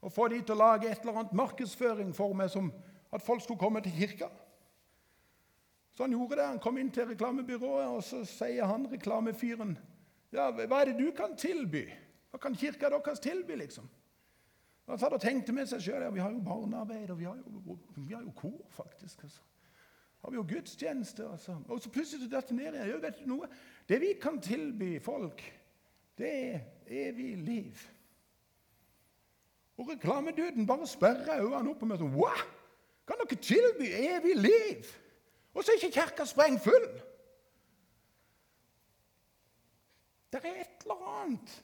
og 0.00 0.12
få 0.12 0.30
de 0.32 0.38
til 0.40 0.56
å 0.56 0.62
lage 0.62 0.88
et 0.88 1.02
eller 1.02 1.18
annet 1.20 1.34
markedsføring 1.36 2.14
for 2.16 2.32
meg 2.32 2.48
som 2.48 2.70
at 3.12 3.22
folk 3.22 3.42
skulle 3.42 3.58
komme 3.58 3.80
til 3.80 3.92
kirka. 3.92 4.28
Så 5.90 6.02
han 6.02 6.12
gjorde 6.14 6.36
det. 6.36 6.46
Han 6.46 6.58
kom 6.58 6.78
inn 6.78 6.90
til 6.90 7.06
reklamebyrået, 7.10 7.86
og 7.86 8.04
så 8.04 8.24
sier 8.24 8.64
han 8.70 8.86
reklamefyren 8.92 9.78
ja, 10.30 10.46
hva 10.54 10.78
er 10.78 10.92
det 10.92 11.00
du 11.00 11.10
kan 11.10 11.32
tilby? 11.34 11.88
Hva 12.30 12.38
kan 12.38 12.54
kirka 12.54 12.86
deres 12.92 13.18
tilby, 13.18 13.56
liksom? 13.58 13.88
Han 14.86 14.98
satt 14.98 15.14
og 15.14 15.22
tenkte 15.22 15.54
med 15.54 15.66
seg 15.70 15.82
sjøl 15.82 16.04
ja, 16.04 16.10
vi 16.14 16.22
har 16.22 16.30
jo 16.34 16.42
barnearbeid, 16.46 17.10
og 17.10 17.18
vi 17.18 17.26
har 17.26 17.38
jo, 17.38 17.78
vi 17.96 18.14
har 18.14 18.22
jo 18.22 18.34
kor, 18.38 18.60
faktisk. 18.74 19.24
Altså. 19.26 19.40
har 20.22 20.30
vi 20.30 20.38
jo 20.38 20.46
gudstjeneste. 20.48 21.26
Altså. 21.26 21.56
Og 21.68 21.80
så 21.82 21.90
plutselig 21.90 22.30
datt 22.30 22.48
det 22.48 22.56
ned 22.56 22.78
igjen. 22.78 23.02
vet 23.02 23.18
du 23.18 23.26
noe? 23.30 23.50
Det 23.88 24.00
vi 24.00 24.12
kan 24.22 24.38
tilby 24.40 25.00
folk, 25.02 25.42
det 26.18 26.30
er 26.30 26.60
evig 26.86 27.36
liv. 27.38 27.84
Og 29.78 29.88
reklameduden 29.88 30.66
bare 30.66 30.86
sperra 30.86 31.40
øynene 31.40 31.70
opp 31.70 31.82
og 31.82 31.98
sånn 31.98 32.14
Hva? 32.14 32.34
Kan 33.10 33.18
dere 33.18 33.40
tilby 33.42 33.88
evig 33.90 34.36
liv? 34.36 34.90
Og 35.54 35.64
så 35.64 35.72
er 35.72 35.80
ikke 35.80 36.00
kirka 36.00 36.24
sprengfull! 36.24 36.90
Det 40.30 40.38
er 40.44 40.60
et 40.60 40.84
eller 40.84 41.08
annet 41.22 41.56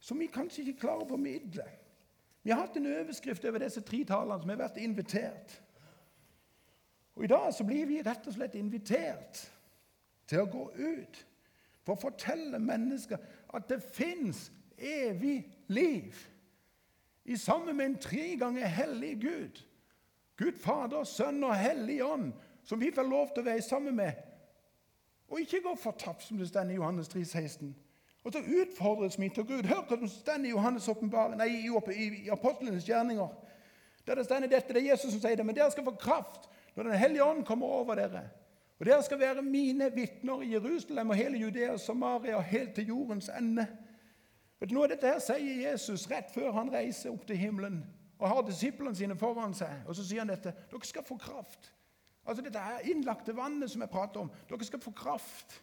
som 0.00 0.20
vi 0.20 0.30
kanskje 0.32 0.62
ikke 0.62 0.86
klarer 0.86 1.04
å 1.04 1.10
formidle. 1.10 1.66
Vi 2.40 2.54
har 2.54 2.62
hatt 2.62 2.78
en 2.80 2.88
overskrift 2.88 3.44
over 3.44 3.60
disse 3.60 3.82
tre 3.84 4.00
talene 4.08 4.40
som 4.40 4.52
har 4.54 4.62
vært 4.62 4.80
invitert. 4.80 5.58
Og 7.16 7.26
I 7.26 7.30
dag 7.32 7.50
så 7.52 7.64
blir 7.68 7.84
vi 7.90 8.00
rett 8.06 8.28
og 8.30 8.36
slett 8.38 8.56
invitert 8.56 9.42
til 10.30 10.46
å 10.46 10.48
gå 10.48 10.64
ut 10.78 11.20
for 11.84 11.92
å 11.92 12.04
fortelle 12.06 12.60
mennesker 12.62 13.20
at 13.52 13.68
det 13.68 13.82
fins 13.84 14.46
evig 14.78 15.42
liv. 15.68 16.16
I 17.24 17.36
sammen 17.36 17.76
med 17.76 17.86
en 17.90 17.98
tre 18.00 18.30
ganger 18.40 18.72
hellig 18.80 19.16
Gud. 19.20 19.60
Gud 20.36 20.58
Fader, 20.60 21.04
Sønn 21.04 21.44
og 21.44 21.56
Hellig 21.56 22.02
Ånd, 22.04 22.32
som 22.64 22.80
vi 22.80 22.92
får 22.94 23.08
lov 23.08 23.32
til 23.32 23.44
å 23.44 23.48
være 23.48 23.64
sammen 23.64 23.96
med. 23.96 24.18
Og 25.28 25.40
ikke 25.40 25.62
gå 25.64 25.74
fortapt, 25.80 26.22
som 26.22 26.38
det 26.38 26.48
står 26.50 26.70
i 26.70 26.78
Johannes 26.78 27.08
3, 27.08 27.24
16. 27.24 27.74
Og 28.26 28.32
så 28.32 28.42
utfordres 28.60 29.18
vi 29.20 29.28
til 29.30 29.46
Gud. 29.46 29.66
Hør 29.70 29.84
hva 29.86 29.98
som 29.98 30.10
står 30.10 30.44
i 30.44 30.50
Johannes 30.50 30.88
nei, 31.38 31.48
i, 31.64 32.06
i 32.26 32.30
apostlenes 32.30 32.86
gjerninger. 32.86 33.28
Der 34.06 34.14
det 34.14 34.24
står 34.26 34.46
dette, 34.46 34.74
det 34.74 34.82
er 34.82 34.90
Jesus 34.90 35.12
som 35.12 35.20
sier 35.22 35.36
det. 35.38 35.46
Men 35.46 35.56
dere 35.56 35.70
skal 35.70 35.86
få 35.86 35.94
kraft 35.98 36.50
når 36.76 36.90
Den 36.90 36.98
hellige 36.98 37.24
ånd 37.24 37.44
kommer 37.44 37.66
over 37.66 37.94
dere. 37.94 38.26
Og 38.78 38.86
dere 38.86 39.02
skal 39.02 39.20
være 39.20 39.42
mine 39.42 39.88
vitner 39.94 40.42
i 40.42 40.52
Jerusalem 40.52 41.10
og 41.10 41.16
hele 41.16 41.38
Judea 41.38 41.72
og 41.72 41.80
Samaria 41.80 42.36
og 42.36 42.44
helt 42.44 42.74
til 42.74 42.86
jordens 42.86 43.30
ende. 43.32 43.66
Vet 44.60 44.70
du, 44.70 44.74
noe 44.74 44.84
av 44.84 44.92
dette 44.92 45.08
her 45.08 45.22
sier 45.22 45.70
Jesus 45.70 46.04
rett 46.10 46.28
før 46.34 46.52
han 46.58 46.72
reiser 46.72 47.14
opp 47.14 47.24
til 47.28 47.40
himmelen 47.40 47.80
og 48.18 48.28
har 48.28 48.42
disiplene 48.46 48.96
sine 48.96 49.16
foran 49.18 49.54
seg. 49.54 49.82
Og 49.86 49.96
så 49.96 50.04
sier 50.04 50.24
han 50.24 50.30
dette. 50.32 50.54
Dere 50.70 50.88
skal 50.88 51.04
få 51.04 51.18
kraft. 51.20 51.72
Altså 52.26 52.42
Dette 52.42 52.58
her 52.58 52.88
innlagte 52.90 53.36
vannet 53.36 53.70
som 53.70 53.82
jeg 53.84 53.92
prater 53.92 54.20
om. 54.20 54.30
Dere 54.48 54.64
skal 54.64 54.82
få 54.82 54.90
kraft. 54.96 55.60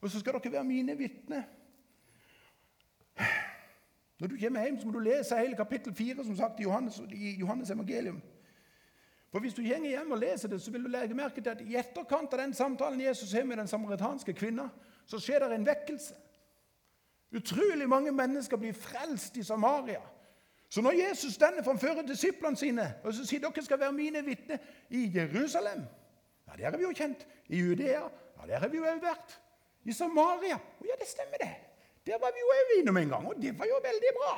Og 0.00 0.10
så 0.10 0.20
skal 0.20 0.36
dere 0.36 0.52
være 0.52 0.64
mine 0.64 0.96
vitner. 0.98 1.46
Når 4.18 4.28
du 4.28 4.36
kommer 4.40 4.64
hjem, 4.64 4.80
så 4.80 4.86
må 4.86 4.92
du 4.92 5.02
lese 5.02 5.38
hele 5.38 5.56
kapittel 5.56 5.94
4 5.94 6.24
som 6.24 6.36
sagt, 6.36 6.60
i 6.60 6.62
Johannes, 6.62 7.00
i 7.12 7.36
Johannes 7.38 7.70
evangelium. 7.70 8.20
For 9.30 9.40
Hvis 9.40 9.54
du 9.54 9.62
går 9.62 9.84
hjem 9.84 10.12
og 10.12 10.18
leser 10.18 10.48
det, 10.48 10.60
så 10.62 10.70
vil 10.70 10.84
du 10.84 10.88
legge 10.88 11.14
merke 11.14 11.40
til 11.40 11.50
at 11.50 11.60
i 11.60 11.76
etterkant 11.76 12.32
av 12.32 12.40
den 12.40 12.54
samtalen 12.54 13.00
Jesus 13.00 13.32
har 13.32 13.44
med 13.44 13.56
den 13.56 13.68
samaritanske 13.68 14.32
kvinna, 14.32 14.68
så 15.06 15.20
skjer 15.20 15.44
det 15.44 15.54
en 15.54 15.66
vekkelse. 15.66 16.14
Utrolig 17.36 17.88
mange 17.88 18.12
mennesker 18.12 18.56
blir 18.56 18.72
frelst 18.72 19.36
i 19.36 19.44
Samaria. 19.44 20.00
Så 20.68 20.82
når 20.84 20.92
Jesus 20.92 21.34
stender 21.34 21.64
framfor 21.64 22.02
disiplene 22.08 22.56
sine 22.56 22.94
og 23.04 23.14
så 23.14 23.24
sier 23.26 23.40
dere 23.40 23.64
skal 23.64 23.80
være 23.80 23.92
mine 23.96 24.24
vitner 24.24 24.58
i 24.90 25.08
Jerusalem 25.14 25.86
Ja, 26.48 26.56
der 26.56 26.66
er 26.72 26.76
vi 26.76 26.82
jo 26.82 26.92
kjent. 26.96 27.26
I 27.48 27.60
Judea 27.60 28.02
Ja, 28.38 28.46
der 28.46 28.58
har 28.58 28.68
vi 28.68 28.76
jo 28.76 28.84
òg 28.84 29.00
vært. 29.02 29.40
I 29.84 29.92
Samaria 29.92 30.58
Ja, 30.84 31.00
det 31.00 31.08
stemmer, 31.08 31.40
det. 31.40 31.50
Der 32.06 32.20
var 32.20 32.32
vi 32.32 32.40
jo 32.44 32.52
òg 32.54 32.78
innom 32.80 32.96
en 32.96 33.08
gang, 33.08 33.26
og 33.28 33.42
det 33.42 33.58
var 33.58 33.66
jo 33.68 33.80
veldig 33.84 34.14
bra. 34.20 34.36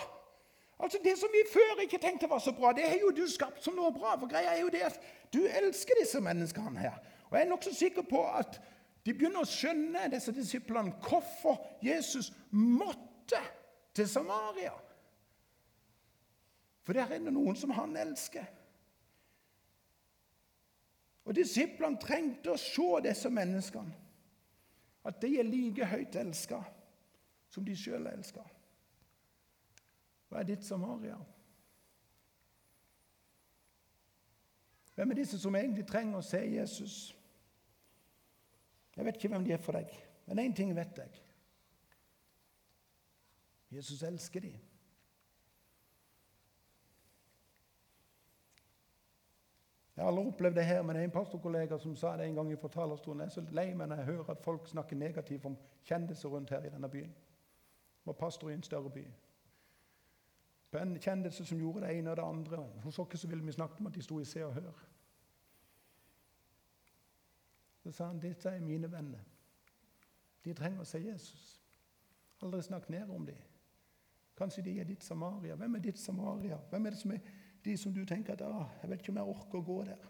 Altså 0.80 0.98
Det 1.04 1.18
som 1.18 1.28
vi 1.32 1.42
før 1.52 1.82
ikke 1.82 1.98
tenkte 1.98 2.30
var 2.30 2.38
så 2.38 2.52
bra, 2.52 2.72
det 2.72 2.88
har 2.88 2.98
jo 3.00 3.10
du 3.10 3.26
skapt 3.28 3.64
som 3.64 3.76
noe 3.76 3.92
bra. 3.92 4.16
For 4.18 4.30
greia 4.30 4.54
er 4.54 4.60
jo 4.60 4.68
det 4.72 4.82
at 4.86 5.00
du 5.32 5.42
elsker 5.44 5.98
disse 6.00 6.20
menneskene 6.20 6.78
her. 6.78 6.96
Og 7.30 7.36
jeg 7.36 7.46
er 7.46 7.50
nokså 7.50 7.74
sikker 7.74 8.02
på 8.02 8.22
at 8.26 8.60
de 9.06 9.14
begynner 9.14 9.44
å 9.44 9.48
skjønne, 9.48 10.08
disse 10.12 10.32
disiplene, 10.32 10.92
hvorfor 11.04 11.60
Jesus 11.84 12.32
måtte 12.50 13.40
til 13.94 14.08
Samaria. 14.08 14.72
For 16.90 16.94
der 16.94 17.12
er 17.14 17.20
det 17.22 17.30
noen 17.30 17.54
som 17.54 17.70
han 17.70 17.92
elsker. 17.94 18.48
Og 21.22 21.36
Disiplene 21.38 22.00
trengte 22.02 22.50
å 22.50 22.58
se 22.58 22.86
disse 23.04 23.30
menneskene. 23.30 23.92
At 25.06 25.20
de 25.22 25.28
er 25.38 25.46
like 25.46 25.86
høyt 25.86 26.16
elska 26.18 26.58
som 27.54 27.62
de 27.62 27.76
sjøl 27.78 28.08
elsker. 28.10 28.48
Hva 30.26 30.40
er 30.40 30.48
ditt 30.48 30.66
Samaria? 30.66 31.14
Hvem 34.96 35.14
er 35.14 35.20
disse 35.20 35.38
som 35.38 35.60
egentlig 35.60 35.84
trenger 35.86 36.18
å 36.18 36.24
se 36.26 36.40
Jesus? 36.42 36.96
Jeg 38.96 39.06
vet 39.06 39.20
ikke 39.20 39.30
hvem 39.36 39.46
de 39.46 39.54
er 39.54 39.62
for 39.62 39.78
deg, 39.78 39.94
men 40.26 40.42
én 40.42 40.58
ting 40.58 40.74
vet 40.74 40.98
jeg. 41.04 41.22
Jesus 43.78 44.02
elsker 44.10 44.42
dem. 44.48 44.58
Jeg 50.00 50.06
har 50.06 50.14
aldri 50.14 50.30
opplevd 50.32 50.56
det 50.56 50.64
her, 50.64 50.82
men 50.82 50.96
det 50.96 51.02
er 51.02 51.10
en 51.10 51.12
pastorkollega 51.12 51.76
som 51.78 51.96
sa 51.96 52.14
det 52.16 52.24
en 52.24 52.38
gang 52.38 52.54
fra 52.58 52.68
talerstolen. 52.72 53.20
Jeg 53.20 53.26
er 53.26 53.34
så 53.34 53.42
lei 53.52 53.74
meg 53.76 53.90
når 53.90 54.00
jeg 54.00 54.08
hører 54.14 54.30
at 54.32 54.44
folk 54.44 54.68
snakker 54.68 54.96
negativt 54.96 55.44
om 55.44 55.58
kjendiser 55.84 56.32
rundt 56.32 56.50
her 56.50 56.64
i 56.64 56.72
denne 56.72 56.88
byen 56.88 57.12
var 58.04 58.12
pastor 58.12 58.50
i 58.50 58.54
en 58.54 58.62
større 58.62 58.90
by. 58.90 59.04
På 60.70 60.78
en 60.78 60.98
kjendelse 60.98 61.44
som 61.44 61.58
gjorde 61.58 61.86
det 61.86 61.98
ene 61.98 62.10
og 62.10 62.16
det 62.16 62.22
andre. 62.22 62.62
Hos 62.84 62.98
oss 62.98 63.28
ville 63.28 63.44
vi 63.44 63.52
snakket 63.52 63.80
om 63.80 63.86
at 63.86 63.94
de 63.94 64.02
sto 64.02 64.20
i 64.20 64.24
Se 64.24 64.44
og 64.44 64.54
Hør. 64.54 64.86
Så 67.82 67.92
sa 67.92 68.06
han 68.06 68.22
dette 68.22 68.48
er 68.48 68.60
mine 68.60 68.92
venner. 68.92 69.20
De 70.44 70.54
trenger 70.54 70.80
å 70.80 70.88
se 70.88 70.98
Jesus. 70.98 71.60
Aldri 72.42 72.62
snakk 72.62 72.88
ned 72.88 73.10
om 73.10 73.26
dem. 73.26 73.36
Kanskje 74.36 74.62
de 74.64 74.80
er 74.80 74.84
ditt 74.84 75.04
Samaria. 75.04 75.54
Hvem 75.54 75.74
er 75.74 75.80
ditt 75.84 75.98
Samaria? 75.98 76.56
Hvem 76.70 76.86
er 76.86 76.90
det 76.90 76.98
som 76.98 77.12
er 77.12 77.18
de 77.64 77.76
som 77.78 77.92
du 77.94 78.04
tenker 78.08 78.32
at 78.32 78.42
ah, 78.46 78.68
jeg 78.82 78.90
vet 78.90 79.02
ikke 79.02 79.12
om 79.14 79.20
jeg 79.20 79.32
orker 79.34 79.60
å 79.60 79.66
gå 79.66 79.78
der? 79.88 80.08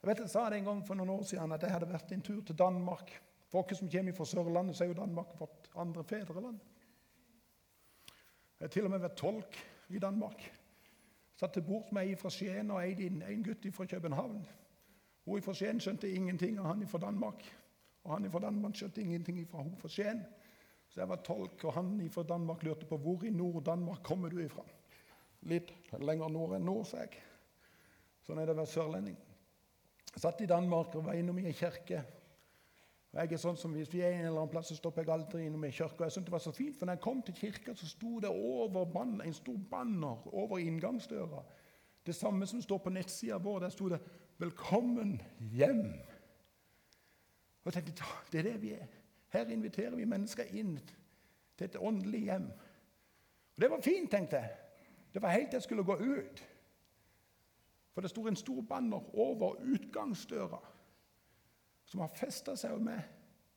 Jeg 0.00 0.08
vet 0.08 0.22
Jeg 0.24 0.32
sa 0.32 0.46
det 0.50 0.58
en 0.58 0.70
gang 0.70 0.86
for 0.86 0.96
noen 0.96 1.12
år 1.12 1.26
siden 1.28 1.52
at 1.52 1.62
jeg 1.62 1.74
hadde 1.74 1.90
vært 1.90 2.12
en 2.12 2.22
tur 2.24 2.40
til 2.40 2.56
Danmark. 2.56 3.12
For 3.50 3.66
oss 3.66 3.78
som 3.78 3.90
kommer 3.90 4.14
fra 4.14 4.24
Sørlandet, 4.24 4.76
så 4.76 4.84
er 4.84 4.88
jo 4.88 5.00
Danmark 5.00 5.34
vårt 5.38 5.68
andre 5.76 6.04
fedreland. 6.04 6.60
Jeg 8.60 8.66
har 8.66 8.72
til 8.72 8.84
og 8.86 8.90
med 8.90 9.02
vært 9.02 9.16
tolk 9.16 9.58
i 9.88 9.98
Danmark. 9.98 10.42
Satt 11.36 11.52
til 11.56 11.64
bords 11.64 11.92
med 11.92 12.08
ei 12.08 12.16
fra 12.20 12.30
Skien 12.30 12.70
og 12.70 12.84
en 12.84 13.44
gutt 13.44 13.66
fra 13.74 13.86
København. 13.88 14.42
Hun 15.24 15.42
fra 15.42 15.54
Skien 15.54 15.80
skjønte 15.80 16.10
ingenting 16.10 16.58
av 16.58 16.66
han 16.72 16.86
fra 16.88 16.98
Danmark. 16.98 17.44
Og 18.04 18.14
han 18.14 18.30
fra 18.30 18.42
Danmark 18.44 18.76
skjønte 18.76 19.02
ingenting 19.02 19.40
fra 19.48 19.62
hun 19.62 19.76
fra 19.76 19.88
Skien. 19.88 20.22
Så 20.90 21.00
jeg 21.00 21.08
var 21.08 21.22
tolk, 21.24 21.64
og 21.64 21.74
han 21.74 22.10
fra 22.10 22.22
Danmark 22.22 22.62
lurte 22.62 22.86
på 22.86 22.96
hvor 22.98 23.24
i 23.24 23.30
Nord-Danmark 23.30 24.02
kommer 24.02 24.28
du 24.28 24.38
ifra. 24.38 24.64
Litt 25.48 25.72
lenger 25.98 26.28
nord 26.28 26.56
enn 26.56 26.66
nord, 26.68 26.86
sa 26.86 27.04
jeg. 27.04 27.20
Sånn 28.26 28.38
er 28.38 28.46
det 28.46 28.54
å 28.54 28.60
være 28.60 28.72
sørlending. 28.72 29.18
Jeg 30.10 30.22
satt 30.22 30.40
i 30.44 30.48
Danmark 30.50 30.94
og 30.98 31.06
var 31.06 31.16
innom 31.16 31.38
i 31.40 31.46
ei 31.48 31.56
kirke 31.56 32.02
og 33.10 33.18
jeg 33.18 33.32
er 33.32 33.42
sånn 33.42 33.58
som 33.58 33.72
Hvis 33.74 33.90
vi 33.92 34.02
er 34.04 34.12
en 34.12 34.26
eller 34.26 34.38
annen 34.38 34.52
plass, 34.52 34.68
så 34.70 34.76
stopper 34.78 35.02
jeg 35.02 35.10
aldri 35.10 35.46
innom 35.46 35.64
i 35.64 35.68
Og 35.68 35.72
Jeg 35.74 36.12
syntes 36.12 36.24
det 36.24 36.32
var 36.32 36.38
så 36.38 36.52
fint, 36.52 36.76
for 36.78 36.86
når 36.86 36.92
jeg 36.98 37.00
kom 37.00 37.22
til 37.22 37.34
kirka, 37.34 37.74
så 37.74 37.86
sto 37.86 38.20
det 38.20 38.30
over 38.30 38.84
banner, 38.84 39.24
en 39.24 39.34
stor 39.34 39.56
banner 39.70 40.34
over 40.34 40.58
inngangsdøra. 40.58 41.42
Det 42.06 42.14
samme 42.14 42.46
som 42.46 42.62
står 42.62 42.78
på 42.78 42.90
nettsida 42.90 43.38
vår. 43.38 43.58
Der 43.58 43.68
sto 43.68 43.88
det 43.88 44.00
'Velkommen 44.38 45.20
hjem'. 45.38 46.00
Og 47.64 47.66
jeg 47.66 47.72
tenkte, 47.72 48.04
Det 48.32 48.38
er 48.38 48.42
det 48.42 48.62
vi 48.62 48.72
er. 48.72 48.86
Her 49.28 49.44
inviterer 49.44 49.96
vi 49.96 50.04
mennesker 50.04 50.44
inn 50.44 50.80
til 51.58 51.64
et 51.64 51.76
åndelig 51.76 52.20
hjem. 52.20 52.50
Og 53.56 53.60
Det 53.60 53.70
var 53.70 53.80
fint, 53.80 54.10
tenkte 54.10 54.36
jeg. 54.36 54.56
Det 55.14 55.22
var 55.22 55.30
helt 55.30 55.50
til 55.50 55.56
jeg 55.56 55.62
skulle 55.62 55.84
gå 55.84 55.96
ut. 55.96 56.42
For 57.92 58.00
det 58.00 58.10
sto 58.10 58.26
en 58.26 58.36
stor 58.36 58.60
banner 58.62 59.14
over 59.18 59.58
utgangsdøra 59.60 60.60
som 61.84 62.00
har 62.00 62.12
festa 62.14 62.54
seg 62.56 62.78
med 62.82 63.00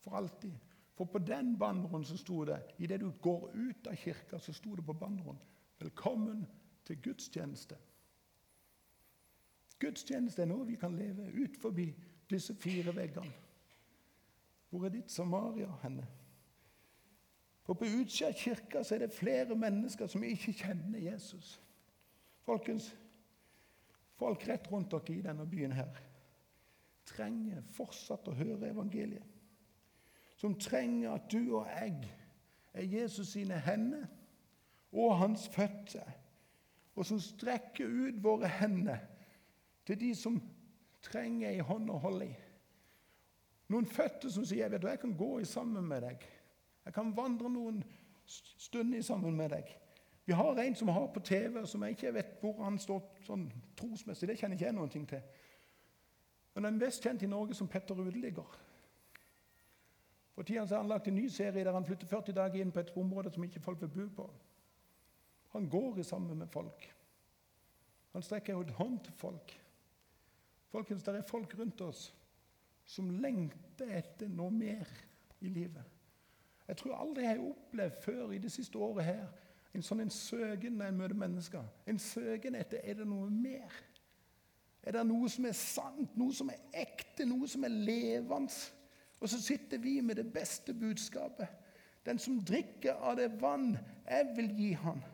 for 0.01 0.17
alltid. 0.17 0.53
For 0.97 1.05
på 1.05 1.19
den 1.19 1.57
banneren 1.57 2.05
så 2.05 2.17
sto 2.17 2.43
det 2.45 2.59
idet 2.77 3.01
du 3.01 3.11
går 3.21 3.51
ut 3.53 3.87
av 3.87 3.95
kirka, 3.95 4.39
så 4.39 4.53
sto 4.53 4.75
det 4.75 4.85
på 4.85 4.93
banneren 4.93 5.39
'Velkommen 5.79 6.47
til 6.85 7.01
gudstjeneste'. 7.01 7.75
Gudstjeneste 9.79 10.41
er 10.41 10.45
noe 10.45 10.67
vi 10.67 10.75
kan 10.75 10.95
leve 10.95 11.31
ut 11.43 11.57
forbi 11.61 11.93
disse 12.29 12.55
fire 12.55 12.95
veggene. 12.95 13.33
Hvor 14.69 14.85
er 14.85 14.89
ditt 14.89 15.11
Samaria 15.11 15.71
henne? 15.81 16.07
For 17.63 17.79
på 17.79 17.87
utsida 17.87 18.29
av 18.29 18.37
kirka 18.37 18.83
så 18.83 18.95
er 18.95 19.05
det 19.05 19.15
flere 19.15 19.55
mennesker 19.55 20.07
som 20.11 20.23
ikke 20.23 20.55
kjenner 20.63 20.99
Jesus. 20.99 21.55
Folkens, 22.43 22.89
folk 24.19 24.43
rett 24.47 24.67
rundt 24.71 24.91
dere 24.91 25.15
i 25.15 25.23
denne 25.23 25.45
byen 25.49 25.75
her 25.75 26.01
trenger 27.07 27.63
fortsatt 27.75 28.27
å 28.31 28.35
høre 28.37 28.69
evangeliet 28.71 29.33
som 30.39 30.55
trenger 30.59 31.13
at 31.15 31.29
du 31.31 31.53
og 31.55 31.67
jeg 31.71 32.09
er 32.73 32.87
Jesus 32.97 33.29
sine 33.35 33.55
hender 33.63 34.09
og 34.93 35.15
hans 35.21 35.45
føtter, 35.47 36.09
og 36.95 37.05
som 37.07 37.21
strekker 37.21 37.87
ut 37.87 38.17
våre 38.23 38.49
hender 38.59 38.99
til 39.87 39.97
de 40.01 40.11
som 40.17 40.35
trenger 41.03 41.49
ei 41.49 41.63
hånd 41.63 41.87
å 41.89 42.01
holde 42.03 42.27
i. 42.27 42.35
Noen 43.71 43.87
føtter 43.89 44.29
som 44.29 44.45
sier 44.45 44.69
vet 44.69 44.83
du, 44.83 44.87
'Jeg 44.87 44.99
kan 44.99 45.17
gå 45.17 45.39
i 45.39 45.45
sammen 45.45 45.87
med 45.87 46.03
deg'. 46.03 46.27
'Jeg 46.85 46.93
kan 46.93 47.17
vandre 47.17 47.49
noen 47.49 47.83
stunder 48.25 49.01
sammen 49.01 49.35
med 49.35 49.49
deg'. 49.49 49.77
Vi 50.25 50.33
har 50.33 50.59
en 50.59 50.75
som 50.75 50.87
har 50.87 51.07
på 51.07 51.19
TV, 51.19 51.65
som 51.67 51.83
jeg 51.83 51.89
ikke 51.89 52.13
vet 52.13 52.37
hvor 52.41 52.63
han 52.63 52.79
står 52.79 53.01
sånn 53.25 53.51
trosmessig. 53.77 54.27
Det 54.27 54.37
kjenner 54.39 54.55
ikke 54.55 54.65
jeg 54.65 54.75
noen 54.75 54.89
ting 54.89 55.07
til. 55.09 55.21
Men 56.53 56.63
han 56.63 56.73
er 56.73 56.85
mest 56.85 57.03
kjent 57.03 57.23
i 57.23 57.27
Norge 57.27 57.53
som 57.53 57.67
Petter 57.67 57.99
Uteligger. 57.99 58.59
For 60.33 60.43
tida 60.43 60.65
har 60.65 60.77
han 60.77 60.87
lagt 60.89 61.07
en 61.07 61.15
ny 61.15 61.27
serie 61.29 61.63
der 61.63 61.73
han 61.73 61.85
flytter 61.85 62.07
40 62.07 62.33
dager 62.33 62.61
inn 62.61 62.71
på 62.71 62.79
et 62.79 62.93
område 62.97 63.31
som 63.33 63.43
ikke 63.43 63.61
folk 63.61 63.81
vil 63.81 63.89
bo 63.89 64.07
på. 64.21 64.29
Han 65.53 65.69
går 65.69 65.99
i 65.99 66.03
sammen 66.03 66.37
med 66.37 66.47
folk. 66.47 66.87
Han 68.13 68.21
strekker 68.21 68.57
ut 68.57 68.71
hånd 68.79 68.99
til 69.03 69.13
folk. 69.13 69.59
Folkens, 70.71 71.03
Det 71.03 71.15
er 71.15 71.21
folk 71.21 71.59
rundt 71.59 71.81
oss 71.81 72.13
som 72.85 73.09
lengter 73.09 73.91
etter 73.97 74.27
noe 74.29 74.51
mer 74.51 74.89
i 75.41 75.47
livet. 75.47 75.83
Jeg 76.73 76.79
tror 76.79 76.95
aldri 76.97 77.27
jeg 77.27 77.35
har 77.35 77.49
opplevd 77.51 77.97
før 78.01 78.31
i 78.33 78.41
det 78.41 78.49
siste 78.51 78.79
året 78.81 79.05
her 79.05 79.25
en 79.73 79.85
sånn 79.85 80.03
en 80.03 80.13
søken 80.13 80.77
når 80.77 80.89
jeg 80.89 80.97
møter 80.97 81.17
mennesker. 81.17 81.65
En 81.89 81.99
søken 82.01 82.57
etter 82.57 82.81
er 82.81 82.97
det 82.97 83.05
noe 83.09 83.29
mer. 83.29 83.73
Er 84.83 84.97
det 84.97 85.03
noe 85.05 85.29
som 85.29 85.45
er 85.49 85.57
sant, 85.57 86.15
noe 86.19 86.33
som 86.33 86.49
er 86.53 86.61
ekte, 86.83 87.25
noe 87.29 87.49
som 87.49 87.65
er 87.65 87.73
levende? 87.73 88.53
Og 89.21 89.29
så 89.29 89.37
sitter 89.41 89.81
vi 89.81 89.99
med 90.01 90.17
det 90.19 90.25
beste 90.33 90.73
budskapet. 90.77 91.49
Den 92.05 92.17
som 92.19 92.41
drikker 92.41 92.97
av 93.05 93.17
det 93.21 93.29
vann 93.41 93.75
jeg 94.03 94.31
vil 94.37 94.49
gi 94.57 94.71
han. 94.81 95.05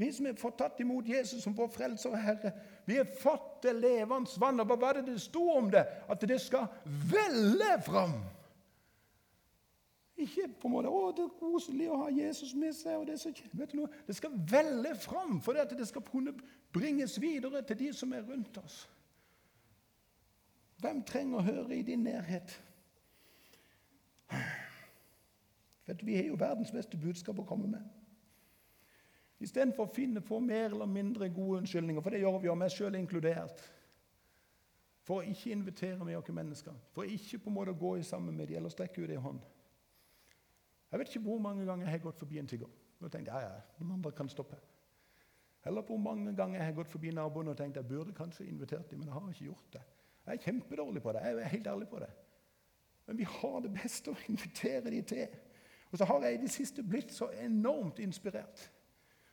Vi 0.00 0.10
som 0.16 0.26
har 0.26 0.42
fått 0.42 0.58
tatt 0.58 0.82
imot 0.82 1.08
Jesus 1.08 1.42
som 1.44 1.54
vår 1.56 1.70
frelser 1.70 2.10
og 2.10 2.22
Herre, 2.22 2.52
vi 2.86 2.98
har 2.98 3.08
fått 3.20 3.62
det 3.62 3.78
levende 3.78 4.42
vann. 4.42 4.58
Og 4.62 4.70
hva 4.70 4.78
var 4.80 4.98
det 4.98 5.06
det 5.06 5.22
sto 5.22 5.46
om 5.54 5.70
det? 5.70 5.86
At 6.08 6.26
det 6.26 6.42
skal 6.42 6.66
velle 6.84 7.74
fram. 7.86 8.18
Ikke 10.20 10.48
på 10.60 10.68
en 10.68 10.72
måte 10.72 10.88
'Å, 10.88 11.12
det 11.16 11.24
er 11.24 11.36
koselig 11.38 11.90
å 11.90 11.96
ha 11.96 12.08
Jesus 12.12 12.54
med 12.54 12.72
seg.' 12.76 12.98
og 12.98 13.06
Det, 13.06 13.20
så, 13.20 13.32
vet 13.52 13.72
du 13.72 13.76
noe? 13.76 13.88
det 14.06 14.16
skal 14.16 14.30
velle 14.50 14.94
fram, 14.94 15.40
for 15.40 15.52
det, 15.52 15.78
det 15.78 15.88
skal 15.88 16.02
kunne 16.02 16.34
bringes 16.72 17.20
videre 17.20 17.62
til 17.62 17.78
de 17.78 17.92
som 17.92 18.12
er 18.12 18.22
rundt 18.22 18.58
oss. 18.58 18.88
Hvem 20.80 21.02
trenger 21.02 21.38
å 21.38 21.42
høre 21.42 21.76
i 21.76 21.82
din 21.82 22.04
nærhet? 22.04 22.62
Vet 25.86 26.00
du, 26.00 26.06
Vi 26.06 26.16
har 26.16 26.24
jo 26.24 26.36
verdens 26.38 26.72
beste 26.72 26.96
budskap 26.96 27.38
å 27.38 27.44
komme 27.44 27.66
med. 27.66 27.82
Istedenfor 29.40 29.86
å 29.86 29.94
finne 29.94 30.20
på 30.20 30.38
mer 30.40 30.64
eller 30.64 30.86
mindre 30.86 31.28
gode 31.28 31.58
unnskyldninger, 31.58 32.02
for 32.02 32.10
det 32.10 32.20
gjør 32.20 32.38
vi, 32.38 32.46
jo, 32.46 32.54
meg 32.54 32.70
sjøl 32.70 32.94
inkludert, 32.94 33.62
for 35.02 35.20
å 35.20 35.30
ikke 35.32 35.50
invitere 35.50 36.04
med 36.04 36.16
oss 36.16 36.28
mennesker, 36.28 36.76
for 36.92 37.02
å 37.02 37.08
ikke 37.08 37.38
på 37.38 37.50
en 37.50 37.54
måte 37.56 37.72
gå 37.72 37.96
i 37.96 38.02
sammen 38.02 38.36
med 38.36 38.48
dem 38.48 38.56
eller 38.60 38.68
strekke 38.68 39.00
ut 39.02 39.10
en 39.10 39.24
hånd. 39.24 39.40
Jeg 40.90 40.98
vet 40.98 41.12
ikke 41.12 41.26
hvor 41.28 41.38
mange 41.42 41.64
ganger 41.66 41.86
jeg 41.86 41.94
har 41.94 42.04
gått 42.04 42.18
forbi 42.18 42.38
en 42.40 42.48
tigger 42.50 42.70
og 43.00 43.12
tenkt 43.12 43.30
ja, 43.30 43.38
ja, 43.40 43.52
noen 43.80 43.94
andre 43.96 44.12
kan 44.12 44.28
stoppe. 44.28 44.58
Eller 45.64 45.84
hvor 45.88 46.00
mange 46.00 46.34
ganger 46.36 46.58
jeg 46.58 46.66
har 46.66 46.76
gått 46.76 46.90
forbi 46.92 47.12
naboen 47.16 47.52
og 47.52 47.56
tenkt 47.56 47.78
jeg 47.78 47.88
burde 47.88 48.16
kanskje 48.16 48.48
invitert 48.48 48.90
dem, 48.90 49.00
men 49.00 49.08
jeg 49.08 49.14
har 49.16 49.30
ikke 49.30 49.46
gjort 49.46 49.70
det. 49.76 49.82
Jeg 50.26 50.34
er 50.34 50.44
kjempedårlig 50.44 51.02
på 51.02 51.14
det. 51.16 51.22
Jeg 51.24 51.38
er 51.40 51.54
helt 51.54 51.66
ærlig 51.66 51.88
på 51.88 52.00
det. 52.02 52.10
Men 53.06 53.18
vi 53.18 53.26
har 53.28 53.56
det 53.64 53.72
beste 53.74 54.12
å 54.12 54.20
invitere 54.28 54.90
dem 54.90 55.06
til. 55.08 55.38
Og 55.90 55.98
så 55.98 56.06
har 56.06 56.26
jeg 56.26 56.36
i 56.36 56.42
det 56.44 56.52
siste 56.52 56.84
blitt 56.86 57.12
så 57.14 57.30
enormt 57.42 57.98
inspirert. 57.98 58.68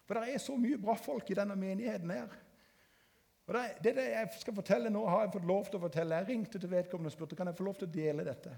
For 0.08 0.18
det 0.18 0.34
er 0.34 0.42
så 0.42 0.56
mye 0.58 0.80
bra 0.82 0.96
folk 0.98 1.30
i 1.32 1.38
denne 1.38 1.56
menigheten 1.60 2.12
her. 2.16 2.32
Og 3.48 3.54
det, 3.56 3.66
det, 3.84 3.94
det 4.00 4.08
jeg 4.10 4.42
skal 4.42 4.56
fortelle 4.56 4.92
nå, 4.92 5.04
har 5.08 5.26
jeg 5.26 5.36
fått 5.38 5.48
lov 5.48 5.68
til 5.68 5.80
å 5.80 5.84
fortelle. 5.86 6.18
Jeg 6.20 6.30
ringte 6.32 6.60
til 6.60 6.72
vedkommende 6.72 7.12
og 7.12 7.16
spurte 7.16 7.38
kan 7.40 7.52
jeg 7.52 7.60
få 7.60 7.68
lov 7.68 7.78
til 7.80 7.88
å 7.88 7.94
dele 7.94 8.26
dette. 8.28 8.56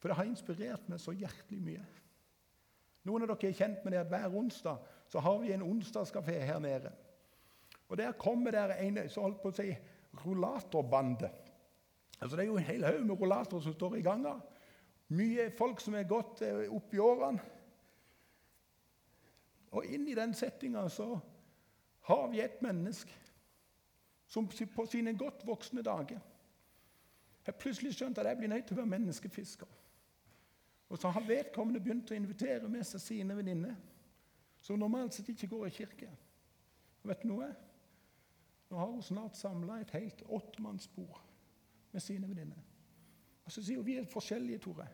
For 0.00 0.10
det 0.10 0.18
har 0.18 0.30
inspirert 0.30 0.88
meg 0.90 1.02
så 1.02 1.14
hjertelig 1.14 1.60
mye. 1.62 1.84
Noen 3.06 3.22
av 3.24 3.30
dere 3.30 3.50
er 3.52 3.58
kjent 3.58 3.84
med 3.84 3.94
det 3.94 4.02
at 4.02 4.10
hver 4.10 4.34
onsdag 4.34 4.82
så 5.08 5.22
har 5.22 5.38
vi 5.42 5.52
en 5.54 5.62
onsdagskafé 5.62 6.40
her 6.42 6.58
nede. 6.58 6.90
Og 7.88 7.98
Der 7.98 8.12
kommer 8.12 8.50
der 8.50 8.74
en 8.74 8.98
så 9.08 9.22
holdt 9.22 9.42
på 9.42 9.52
å 9.52 9.54
si, 9.54 9.70
rullatorbande. 10.24 11.30
Altså, 12.20 12.36
det 12.36 12.42
er 12.42 12.48
jo 12.50 12.56
en 12.56 12.66
hel 12.66 12.84
haug 12.84 13.04
med 13.06 13.20
rullatorer 13.20 13.62
som 13.62 13.74
står 13.74 13.96
i 13.96 14.02
ganga. 14.02 14.34
Mye 15.08 15.50
folk 15.58 15.80
som 15.80 15.94
er 15.94 16.08
gått 16.08 16.42
eh, 16.42 16.66
opp 16.72 16.94
i 16.94 16.98
årene. 16.98 17.42
Og 19.76 19.86
inn 19.86 20.08
i 20.08 20.16
den 20.16 20.34
settinga 20.34 20.88
så 20.90 21.12
har 22.08 22.28
vi 22.32 22.40
et 22.40 22.62
menneske 22.62 23.12
som 24.26 24.48
på 24.48 24.86
sine 24.90 25.14
godt 25.18 25.46
voksne 25.46 25.82
dager 25.86 26.18
har 27.46 27.54
plutselig 27.54 27.94
skjønt 27.94 28.18
at 28.18 28.26
jeg 28.26 28.38
blir 28.40 28.50
nødt 28.50 28.66
til 28.66 28.74
å 28.74 28.80
være 28.80 28.90
menneskefisker. 28.96 29.68
Og 30.88 30.98
så 30.98 31.10
har 31.10 31.26
vedkommende 31.26 31.80
begynt 31.82 32.10
å 32.10 32.16
invitere 32.16 32.68
med 32.70 32.86
seg 32.86 33.02
sine 33.02 33.36
venninner, 33.36 33.74
som 34.62 34.78
normalt 34.78 35.14
sett 35.14 35.28
ikke 35.32 35.50
går 35.50 35.66
i 35.66 35.74
kirke. 35.74 36.10
Og 37.02 37.10
vet 37.10 37.22
du 37.22 37.30
noe? 37.30 37.48
Nå 38.70 38.78
har 38.78 38.90
hun 38.90 39.02
snart 39.02 39.38
samla 39.38 39.80
et 39.80 39.90
helt 39.94 40.22
åttemannsbord 40.26 41.18
med 41.92 42.02
sine 42.02 42.28
venninner. 42.28 42.62
Og 43.46 43.52
så 43.52 43.62
sier 43.62 43.78
hun 43.78 43.86
vi 43.86 43.98
er 43.98 44.08
forskjellige, 44.10 44.58
Tore. 44.58 44.86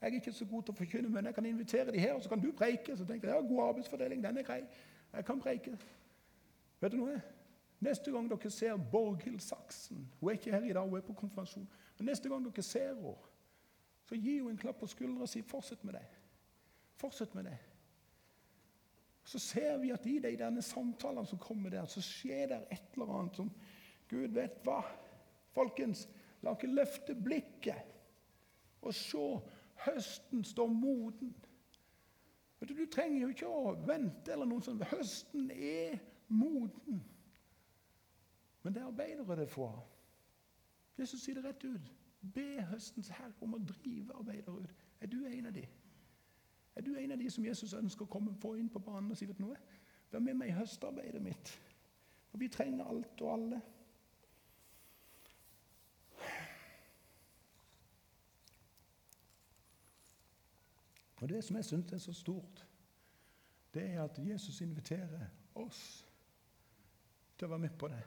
Jeg 0.00 0.10
er 0.10 0.14
ikke 0.18 0.32
så 0.36 0.46
god 0.50 0.66
til 0.66 0.74
å 0.74 0.76
forkynne, 0.76 1.08
men 1.08 1.30
jeg 1.30 1.36
kan 1.36 1.46
invitere 1.46 1.92
de 1.94 2.00
her, 2.02 2.16
og 2.16 2.22
så 2.22 2.28
kan 2.28 2.42
du 2.42 2.50
preike. 2.52 2.96
Så 2.96 3.06
tenkte 3.06 3.30
jeg, 3.30 3.36
ja, 3.36 3.46
god 3.48 3.68
arbeidsfordeling, 3.68 4.22
den 4.24 4.38
er 4.38 4.46
grei. 4.46 4.58
Jeg 5.14 5.24
kan 5.24 5.40
preike. 5.40 5.76
Vet 6.82 6.92
du 6.92 6.98
noe? 6.98 7.14
Neste 7.84 8.12
gang 8.12 8.28
dere 8.30 8.50
ser 8.50 8.76
Borghild 8.76 9.40
Saksen 9.40 10.04
Hun 10.20 10.28
er 10.28 10.36
ikke 10.38 10.52
her 10.52 10.64
i 10.64 10.72
dag, 10.72 10.88
hun 10.88 10.98
er 10.98 11.06
på 11.06 11.16
konfirmasjon. 11.16 11.68
Men 11.98 12.06
neste 12.10 12.28
gang 12.28 12.44
dere 12.44 12.62
ser 12.62 12.92
henne, 12.94 13.14
så 14.04 14.16
gi 14.16 14.36
henne 14.38 14.52
en 14.52 14.60
klapp 14.60 14.82
på 14.82 14.86
skuldra 14.90 15.24
og 15.24 15.28
si 15.28 15.42
'fortsett 15.42 15.84
med 15.84 15.94
det'. 15.94 16.18
Fortsett 16.96 17.34
med 17.34 17.44
det. 17.44 17.58
Så 19.24 19.38
ser 19.38 19.78
vi 19.78 19.90
at 19.90 20.06
i 20.06 20.18
de 20.18 20.36
denne 20.36 20.62
samtalene 20.62 21.26
som 21.26 21.38
kommer 21.38 21.70
der, 21.70 21.86
så 21.86 22.00
skjer 22.00 22.46
det 22.46 22.66
et 22.70 22.82
eller 22.94 23.18
annet 23.18 23.36
som 23.36 23.50
Gud 24.08 24.28
vet 24.28 24.60
hva. 24.64 24.82
Folkens, 25.52 26.08
La 26.44 26.52
oss 26.52 26.66
løfte 26.68 27.14
blikket 27.14 27.92
og 28.84 28.92
se 28.94 29.24
høsten 29.86 30.44
står 30.44 30.68
moden. 30.68 31.32
Du, 32.60 32.74
du 32.74 32.86
trenger 32.92 33.22
jo 33.22 33.32
ikke 33.32 33.48
å 33.48 33.72
vente 33.86 34.32
eller 34.32 34.48
noe 34.48 34.64
sånt. 34.64 34.84
Høsten 34.88 35.50
er 35.52 35.98
moden. 36.28 37.00
Men 38.62 38.72
det 38.72 38.82
er 38.82 38.88
arbeidere 38.88 39.38
det 39.40 39.50
får. 39.52 39.76
Jesus 40.96 41.24
sier 41.24 41.40
det 41.40 41.48
rett 41.48 41.64
ut. 41.64 41.90
Be 42.32 42.62
høstens 42.70 43.08
herre 43.12 43.34
om 43.44 43.56
å 43.56 43.58
drive 43.58 44.14
arbeidere 44.16 44.64
ut. 44.64 44.74
Er 45.00 45.10
du 45.12 45.24
en 45.26 45.46
av 45.46 45.52
de? 45.52 45.64
Er 46.74 46.82
du 46.82 46.94
en 46.96 47.12
av 47.12 47.18
de 47.18 47.30
som 47.30 47.44
Jesus 47.44 47.74
ønsker 47.76 48.06
å 48.06 48.10
komme 48.10 48.34
få 48.40 48.54
inn 48.58 48.70
på 48.72 48.82
banen 48.82 49.12
og 49.12 49.18
si 49.18 49.28
vet 49.28 49.42
noe? 49.42 49.58
Vær 50.10 50.22
med 50.22 50.38
meg 50.38 50.50
i 50.50 50.56
høstarbeidet 50.56 51.22
mitt. 51.22 51.52
For 52.30 52.38
vi 52.38 52.48
trenger 52.48 52.86
alt 52.86 53.20
og 53.22 53.32
alle. 53.32 53.60
Og 61.22 61.28
Det 61.28 61.44
som 61.44 61.56
jeg 61.56 61.64
syns 61.64 61.92
er 61.92 61.98
så 61.98 62.12
stort, 62.12 62.66
det 63.74 63.82
er 63.82 64.02
at 64.02 64.18
Jesus 64.18 64.60
inviterer 64.60 65.30
oss 65.54 66.06
til 67.38 67.46
å 67.46 67.50
være 67.54 67.62
med 67.64 67.78
på 67.78 67.88
det. 67.88 68.02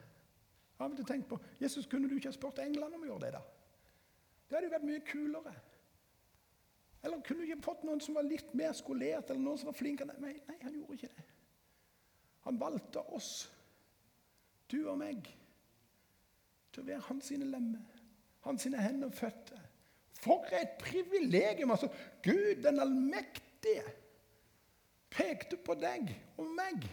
Jeg 0.78 0.84
har 0.86 1.08
tenkt 1.08 1.30
på, 1.30 1.40
Jesus, 1.62 1.88
kunne 1.90 2.10
du 2.10 2.16
ikke 2.16 2.30
ha 2.30 2.36
spurt 2.36 2.60
englene 2.62 2.96
om 2.96 3.02
å 3.02 3.10
gjøre 3.10 3.26
det? 3.26 3.32
da? 3.34 3.57
Det 4.48 4.56
hadde 4.56 4.70
jo 4.70 4.76
vært 4.76 4.88
mye 4.88 5.04
kulere. 5.08 5.54
Eller 7.04 7.22
kunne 7.24 7.44
du 7.44 7.48
ikke 7.48 7.66
fått 7.68 7.84
noen 7.88 8.02
som 8.04 8.18
var 8.18 8.26
litt 8.28 8.54
mer 8.58 8.74
skolert, 8.76 9.30
eller 9.30 9.44
noen 9.44 9.60
som 9.60 9.70
var 9.70 9.78
flinkere? 9.78 10.16
Nei, 10.24 10.34
nei, 10.48 10.58
han 10.64 10.76
gjorde 10.76 10.98
ikke 10.98 11.12
det. 11.18 11.26
Han 12.48 12.60
valgte 12.60 13.04
oss 13.16 13.32
du 14.72 14.82
og 14.88 14.98
meg, 15.00 15.28
til 16.72 16.84
å 16.84 16.88
være 16.88 17.06
hans 17.08 17.30
sine 17.32 17.48
lemmer, 17.48 18.02
hans 18.48 18.66
sine 18.66 18.82
hender 18.82 19.12
og 19.12 19.16
føtter. 19.16 19.62
For 20.20 20.48
et 20.56 20.76
privilegium! 20.82 21.72
altså 21.72 21.88
Gud 22.24 22.64
den 22.64 22.80
allmektige 22.84 23.84
pekte 25.14 25.60
på 25.64 25.76
deg 25.80 26.10
og 26.38 26.50
meg. 26.58 26.88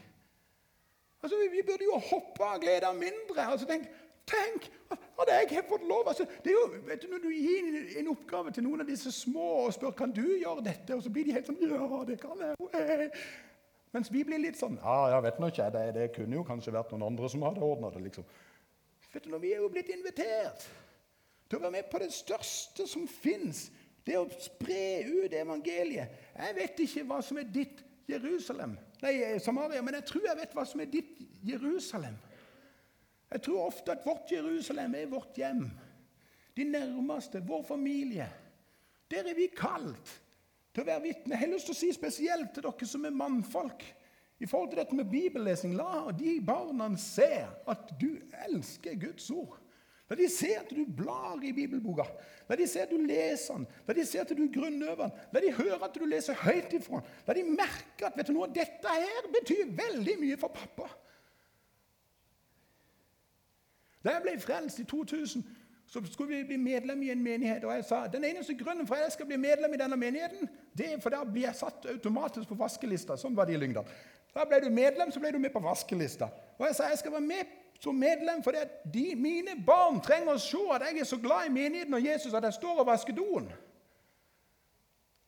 Altså, 1.25 1.39
Vi 1.51 1.63
burde 1.67 1.87
jo 1.89 1.99
hoppe 1.99 2.45
av 2.45 2.61
glede 2.61 2.93
mindre. 2.99 3.47
altså 3.47 3.67
Tenk, 3.67 3.89
tenk 4.29 4.69
at 4.95 5.31
jeg 5.31 5.49
har 5.57 5.67
fått 5.69 5.87
lov 5.89 6.09
altså, 6.11 6.27
det 6.45 6.53
er 6.53 6.57
jo, 6.57 6.67
vet 6.87 7.03
du, 7.03 7.09
Når 7.13 7.23
du 7.23 7.31
gir 7.31 7.99
en 8.01 8.11
oppgave 8.13 8.53
til 8.55 8.67
noen 8.67 8.83
av 8.85 8.89
disse 8.89 9.13
små 9.15 9.49
og 9.65 9.75
spør 9.77 9.95
kan 9.97 10.13
du 10.15 10.25
gjøre 10.25 10.65
dette, 10.65 10.97
og 10.97 11.03
så 11.05 11.13
blir 11.13 11.29
de 11.29 11.37
helt 11.37 11.49
sånn 11.49 11.61
Ja, 11.63 12.01
det 12.09 12.19
kan 12.23 12.41
jeg. 12.43 13.11
Mens 13.95 14.11
vi 14.11 14.25
blir 14.27 14.43
litt 14.43 14.59
sånn 14.59 14.79
Ja, 14.83 14.97
jeg 15.15 15.27
vet 15.29 15.41
nå 15.41 15.51
ikke. 15.53 15.69
Det, 15.75 15.85
det 15.99 16.09
kunne 16.17 16.41
jo 16.41 16.47
kanskje 16.47 16.75
vært 16.75 16.95
noen 16.95 17.07
andre 17.13 17.31
som 17.31 17.47
hadde 17.47 17.63
ordna 17.63 17.93
det. 17.95 18.03
liksom. 18.09 18.27
Vet 19.13 19.27
du, 19.27 19.31
når 19.31 19.45
Vi 19.45 19.55
er 19.55 19.63
jo 19.63 19.71
blitt 19.71 19.93
invitert 19.95 20.67
til 21.49 21.59
å 21.61 21.63
være 21.63 21.77
med 21.77 21.91
på 21.93 22.01
det 22.03 22.11
største 22.15 22.89
som 22.91 23.07
fins. 23.11 23.69
Det 24.05 24.19
å 24.19 24.27
spre 24.37 25.05
ut 25.07 25.33
evangeliet. 25.33 26.17
Jeg 26.37 26.57
vet 26.59 26.81
ikke 26.85 27.05
hva 27.09 27.23
som 27.25 27.39
er 27.41 27.47
ditt 27.49 27.81
Jerusalem, 28.05 28.75
nei, 29.01 29.15
Samaria, 29.41 29.81
men 29.81 29.97
jeg 29.97 30.05
tror 30.11 30.27
jeg 30.27 30.37
vet 30.37 30.53
hva 30.53 30.65
som 30.69 30.83
er 30.85 30.91
ditt 30.93 31.23
Jerusalem. 31.47 32.19
Jeg 33.35 33.43
tror 33.43 33.67
ofte 33.67 33.93
at 33.97 34.05
vårt 34.07 34.31
Jerusalem 34.31 34.95
er 34.95 35.11
vårt 35.11 35.39
hjem. 35.39 35.67
De 36.55 36.65
nærmeste, 36.65 37.43
vår 37.43 37.65
familie. 37.67 38.29
Der 39.11 39.27
er 39.27 39.35
vi 39.35 39.49
kalt 39.51 40.13
til 40.75 40.85
å 40.85 40.87
være 40.87 41.03
vitne. 41.09 41.35
Jeg 41.35 41.43
har 41.43 41.51
lyst 41.51 41.67
til 41.67 41.75
å 41.75 41.81
si 41.81 41.91
spesielt 41.97 42.55
til 42.55 42.67
dere 42.67 42.89
som 42.89 43.07
er 43.09 43.15
mannfolk. 43.15 43.83
I 44.43 44.47
forhold 44.51 44.71
til 44.71 44.81
dette 44.83 44.97
med 44.99 45.11
bibellesing, 45.11 45.75
La 45.79 46.11
de 46.15 46.39
barna 46.47 46.89
se 46.99 47.31
at 47.43 47.93
du 47.99 48.13
elsker 48.47 48.99
Guds 49.03 49.27
ord. 49.35 49.59
La 50.11 50.19
de 50.19 50.27
se 50.29 50.51
at 50.55 50.71
du 50.71 50.85
blar 50.87 51.43
i 51.43 51.51
bibelboka. 51.57 52.05
La 52.49 52.59
de 52.61 52.67
se 52.71 52.83
at 52.83 52.91
du 52.93 53.01
leser 53.01 53.57
den. 53.57 53.67
La 53.89 53.95
de 53.97 54.05
se 54.07 54.21
at 54.21 54.31
du 54.31 54.43
grunnøver 54.53 55.09
den. 55.09 55.23
La 55.33 55.43
de 55.43 55.55
høre 55.59 55.81
at 55.83 55.97
du 55.97 56.05
leser 56.07 56.39
høyt 56.45 56.75
ifra 56.77 57.01
den. 57.01 57.15
La 57.27 57.35
de 57.39 57.47
merke 57.49 58.07
at 58.07 58.19
vet 58.19 58.29
du 58.29 58.37
noe, 58.37 58.51
dette 58.53 58.95
her 58.95 59.31
betyr 59.33 59.73
veldig 59.75 60.21
mye 60.23 60.39
for 60.39 60.55
pappa. 60.55 60.91
Da 64.05 64.17
jeg 64.17 64.23
ble 64.23 64.39
frelst 64.41 64.79
i 64.79 64.85
2000, 64.85 65.45
så 65.87 66.01
skulle 66.13 66.37
vi 66.37 66.45
bli 66.45 66.57
medlem 66.57 67.03
i 67.03 67.11
en 67.11 67.23
menighet. 67.23 67.65
Og 67.65 67.75
jeg 67.75 67.85
sa 67.85 68.07
den 68.13 68.25
eneste 68.25 68.55
grunnen 68.55 68.87
for 68.87 68.95
at 68.95 69.03
jeg 69.07 69.13
skal 69.13 69.27
bli 69.27 69.37
medlem 69.37 69.75
i 69.75 69.81
denne 69.81 69.97
menigheten, 69.97 70.49
det 70.79 70.93
er 70.93 71.01
for 71.01 71.13
da 71.15 71.25
blir 71.25 71.47
jeg 71.47 71.57
satt 71.57 71.87
automatisk 71.93 72.49
på 72.49 72.59
vaskelista. 72.59 73.17
Sånn 73.21 73.37
var 73.37 73.49
det 73.49 73.57
i 73.57 73.61
Lyngdal. 73.61 73.89
Da 74.35 74.47
ble 74.49 74.61
du 74.65 74.71
medlem, 74.75 75.13
så 75.13 75.21
ble 75.23 75.33
du 75.33 75.39
med 75.39 75.53
på 75.55 75.63
vaskelista. 75.63 76.29
Og 76.59 76.67
jeg 76.67 76.77
sa 76.77 76.89
jeg 76.91 76.99
skal 77.05 77.15
være 77.15 77.29
med 77.29 77.61
som 77.81 77.97
medlem 77.99 78.43
fordi 78.43 78.63
de, 78.95 79.05
mine 79.19 79.57
barn 79.67 80.01
trenger 80.03 80.35
å 80.35 80.41
se 80.41 80.61
at 80.73 80.87
jeg 80.89 81.03
er 81.03 81.09
så 81.09 81.19
glad 81.21 81.49
i 81.49 81.55
menigheten 81.55 81.95
og 81.95 82.07
Jesus 82.07 82.35
at 82.35 82.47
jeg 82.49 82.59
står 82.59 82.83
og 82.83 82.89
vasker 82.89 83.17
doen. 83.17 83.49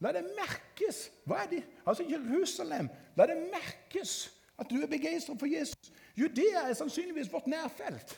La 0.05 0.13
det 0.13 0.25
merkes. 0.37 1.07
Hva 1.25 1.45
er 1.45 1.51
det? 1.51 1.63
Altså 1.87 2.05
Jerusalem. 2.09 2.89
La 3.17 3.27
det 3.29 3.39
merkes 3.53 4.19
at 4.59 4.69
du 4.71 4.81
er 4.81 4.91
begeistret 4.91 5.39
for 5.41 5.49
Jesus. 5.49 5.93
Judea 6.17 6.67
er 6.69 6.77
sannsynligvis 6.77 7.33
vårt 7.33 7.47
nærfelt. 7.47 8.17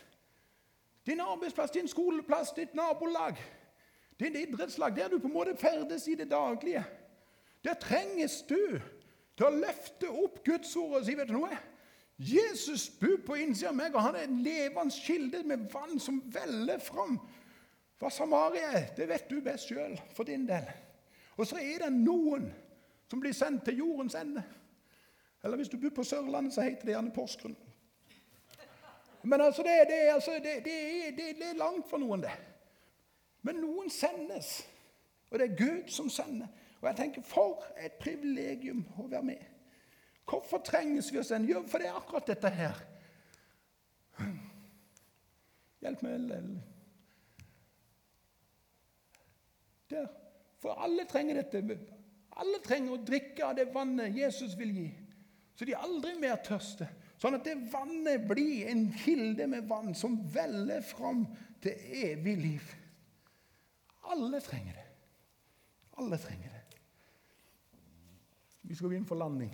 Din 1.09 1.21
arbeidsplass, 1.25 1.71
din 1.71 1.89
skoleplass, 1.89 2.53
ditt 2.53 2.75
nabolag, 2.77 3.39
din 4.21 4.37
idrettslag, 4.37 4.97
der 4.97 5.09
du 5.09 5.19
på 5.19 5.27
en 5.27 5.33
måte 5.33 5.57
ferdes 5.57 6.07
i 6.09 6.15
det 6.15 6.31
daglige. 6.31 6.85
Der 7.65 7.75
trenges 7.81 8.43
du 8.49 8.81
til 9.39 9.47
å 9.47 9.55
løfte 9.55 10.11
opp 10.11 10.43
Guds 10.45 10.77
ord 10.77 10.99
og 10.99 11.07
si 11.07 11.15
vet 11.17 11.31
du 11.31 11.39
noe? 11.39 11.57
Jesus 12.19 12.89
bor 13.01 13.17
på 13.27 13.39
innsida 13.39 13.71
av 13.71 13.77
meg, 13.79 13.95
og 13.95 14.03
han 14.03 14.19
er 14.19 14.27
en 14.27 14.41
levende 14.43 14.95
kilde 15.07 15.45
med 15.47 15.69
vann 15.73 16.01
som 16.03 16.19
veller 16.35 16.83
fram. 16.83 17.17
Hva 17.99 18.11
Samaria 18.11 18.85
det 18.97 19.07
vet 19.09 19.31
du 19.31 19.39
best 19.43 19.71
sjøl 19.71 19.95
for 20.17 20.27
din 20.27 20.47
del. 20.47 20.67
Og 21.39 21.47
så 21.47 21.61
er 21.63 21.85
det 21.85 21.93
noen 21.95 22.51
som 23.09 23.23
blir 23.23 23.33
sendt 23.33 23.65
til 23.65 23.81
jordens 23.85 24.19
ende. 24.19 24.43
Eller 25.45 25.57
hvis 25.57 25.71
du 25.71 25.79
bor 25.79 25.95
på 25.95 26.05
Sørlandet, 26.05 26.53
så 26.55 26.67
heter 26.67 26.85
det 26.85 26.97
gjerne 26.97 27.15
Porsgrunn. 27.15 27.57
Men 29.29 29.41
altså, 29.41 29.63
det, 29.63 29.71
det, 29.89 29.95
altså 30.13 30.31
det, 30.43 30.65
det, 31.17 31.51
er 31.51 31.57
langt 31.59 31.91
for 31.91 32.01
noen, 32.01 32.23
det. 32.25 32.33
Men 33.45 33.61
noen 33.61 33.91
sendes. 33.93 34.63
Og 35.29 35.39
det 35.39 35.51
er 35.51 35.59
Gud 35.59 35.91
som 35.93 36.09
sender. 36.11 36.49
Og 36.81 36.89
jeg 36.89 36.97
tenker, 36.97 37.23
For 37.23 37.67
et 37.77 37.99
privilegium 38.01 38.87
å 38.97 39.05
være 39.11 39.27
med. 39.29 39.43
Hvorfor 40.29 40.63
trenges 40.65 41.11
vi 41.13 41.21
å 41.21 41.27
sende? 41.27 41.53
Jo, 41.53 41.61
for 41.69 41.83
det 41.83 41.91
er 41.91 41.99
akkurat 41.99 42.31
dette 42.31 42.53
her. 42.57 42.81
Hjelp 45.85 46.07
meg. 46.07 46.33
Der. 49.93 50.09
For 50.63 50.81
alle 50.85 51.05
trenger 51.11 51.43
dette. 51.43 51.79
Alle 52.41 52.63
trenger 52.65 52.97
å 52.97 53.03
drikke 53.05 53.45
av 53.45 53.61
det 53.61 53.69
vannet 53.75 54.17
Jesus 54.17 54.57
vil 54.57 54.73
gi. 54.73 54.89
Så 55.59 55.69
de 55.69 55.77
aldri 55.77 56.15
mer 56.17 56.41
tørster. 56.45 56.89
Sånn 57.19 57.35
at 57.35 57.47
det 57.47 57.57
vannet 57.73 58.27
blir 58.31 58.69
en 58.71 58.85
kilde 58.95 59.49
med 59.51 59.67
vann 59.71 59.95
som 59.99 60.21
veller 60.31 60.85
fram 60.87 61.25
til 61.63 61.75
evig 62.05 62.37
liv. 62.39 62.69
Alle 64.09 64.41
trenger 64.41 64.79
det. 64.79 64.87
Alle 65.99 66.19
trenger 66.23 66.55
det. 66.55 66.63
Vi 68.69 68.77
skal 68.79 68.95
inn 68.95 69.09
for 69.09 69.19
landing. 69.19 69.51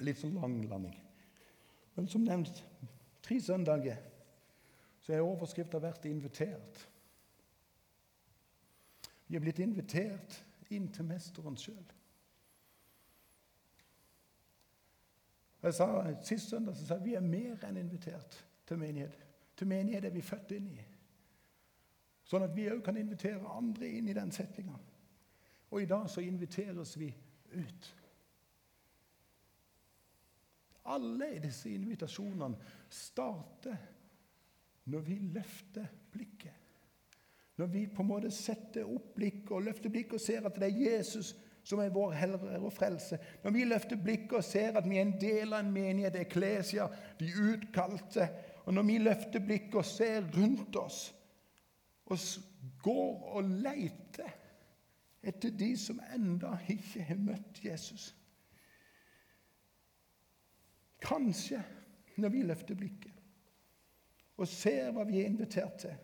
Litt 0.00 0.20
sånn 0.22 0.38
lang 0.40 0.56
landing. 0.70 0.96
Men 1.94 2.08
som 2.08 2.24
nevnt, 2.24 2.62
tre 3.22 3.36
søndager 3.42 4.00
så 5.02 5.12
er 5.12 5.26
overskrifta 5.26 5.78
'vært 5.78 6.06
invitert'. 6.08 6.86
Vi 9.26 9.36
er 9.36 9.40
blitt 9.40 9.58
invitert 9.58 10.44
inn 10.70 10.88
til 10.92 11.04
Mesteren 11.04 11.56
sjøl. 11.56 11.84
Jeg 15.62 15.74
sa 15.74 16.14
Sist 16.22 16.50
søndag 16.50 16.76
så 16.76 16.86
sa 16.86 16.96
jeg, 16.98 17.04
vi 17.04 17.14
er 17.14 17.26
mer 17.26 17.62
enn 17.68 17.78
invitert 17.78 18.38
til 18.66 18.78
menighet. 18.78 19.18
Til 19.56 19.68
menighet 19.70 20.04
er 20.04 20.14
vi 20.14 20.24
født 20.24 20.54
inn 20.56 20.70
i. 20.74 20.84
Sånn 22.26 22.46
at 22.46 22.54
vi 22.56 22.68
òg 22.72 22.80
kan 22.84 22.96
invitere 22.96 23.56
andre 23.56 23.88
inn 23.98 24.08
i 24.08 24.16
den 24.16 24.32
settinga. 24.32 24.78
Og 25.72 25.82
i 25.82 25.88
dag 25.88 26.08
så 26.10 26.24
inviteres 26.24 26.96
vi 26.98 27.10
ut. 27.52 27.90
Alle 30.92 31.28
disse 31.42 31.70
invitasjonene 31.70 32.58
starter 32.90 33.76
når 34.90 35.04
vi 35.06 35.18
løfter 35.34 35.86
blikket. 36.10 36.58
Når 37.56 37.66
vi 37.70 37.86
på 37.86 38.02
en 38.02 38.08
måte 38.08 38.30
setter 38.34 38.88
opp 38.88 39.12
blikket 39.14 39.52
og 39.54 39.66
løfter 39.68 39.92
blikket 39.92 40.16
og 40.18 40.24
ser 40.24 40.48
at 40.48 40.56
det 40.58 40.70
er 40.70 40.80
Jesus 40.88 41.34
som 41.62 41.80
er 41.80 41.92
vår 41.94 42.12
Herre 42.18 42.58
og 42.58 42.72
frelse. 42.74 43.18
Når 43.42 43.50
vi 43.54 43.64
løfter 43.64 43.96
blikket 44.02 44.38
og 44.38 44.44
ser 44.44 44.78
at 44.78 44.88
vi 44.88 44.98
er 44.98 45.06
en 45.06 45.18
del 45.20 45.52
av 45.52 45.62
en 45.62 45.72
menighet, 45.74 46.18
eklesia, 46.18 46.88
de 47.20 47.30
utkalte, 47.52 48.28
og 48.64 48.74
når 48.74 48.86
vi 48.88 48.98
løfter 48.98 49.44
blikket 49.44 49.78
og 49.78 49.86
ser 49.86 50.26
rundt 50.36 50.76
oss 50.76 51.02
og 52.12 52.18
går 52.82 53.36
og 53.36 53.52
leter 53.62 54.34
etter 55.22 55.54
de 55.54 55.70
som 55.78 56.00
enda 56.14 56.56
ikke 56.70 57.04
har 57.06 57.20
møtt 57.22 57.62
Jesus 57.64 58.10
Kanskje 61.02 61.62
når 62.22 62.30
vi 62.34 62.42
løfter 62.46 62.78
blikket 62.78 63.18
og 64.38 64.48
ser 64.48 64.90
hva 64.94 65.04
vi 65.06 65.20
er 65.20 65.28
invitert 65.28 65.74
til, 65.82 65.94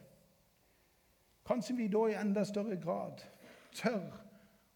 kanskje 1.46 1.76
vi 1.78 1.86
da 1.90 2.02
i 2.06 2.16
enda 2.18 2.44
større 2.46 2.76
grad 2.78 3.22
tør 3.74 4.27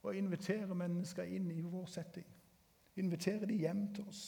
og 0.03 0.17
invitere 0.17 0.75
mennesker 0.75 1.23
inn 1.23 1.51
i 1.51 1.61
vår 1.61 1.87
setting. 1.87 2.27
Invitere 2.97 3.47
de 3.47 3.57
hjem 3.57 3.95
til 3.95 4.09
oss. 4.09 4.23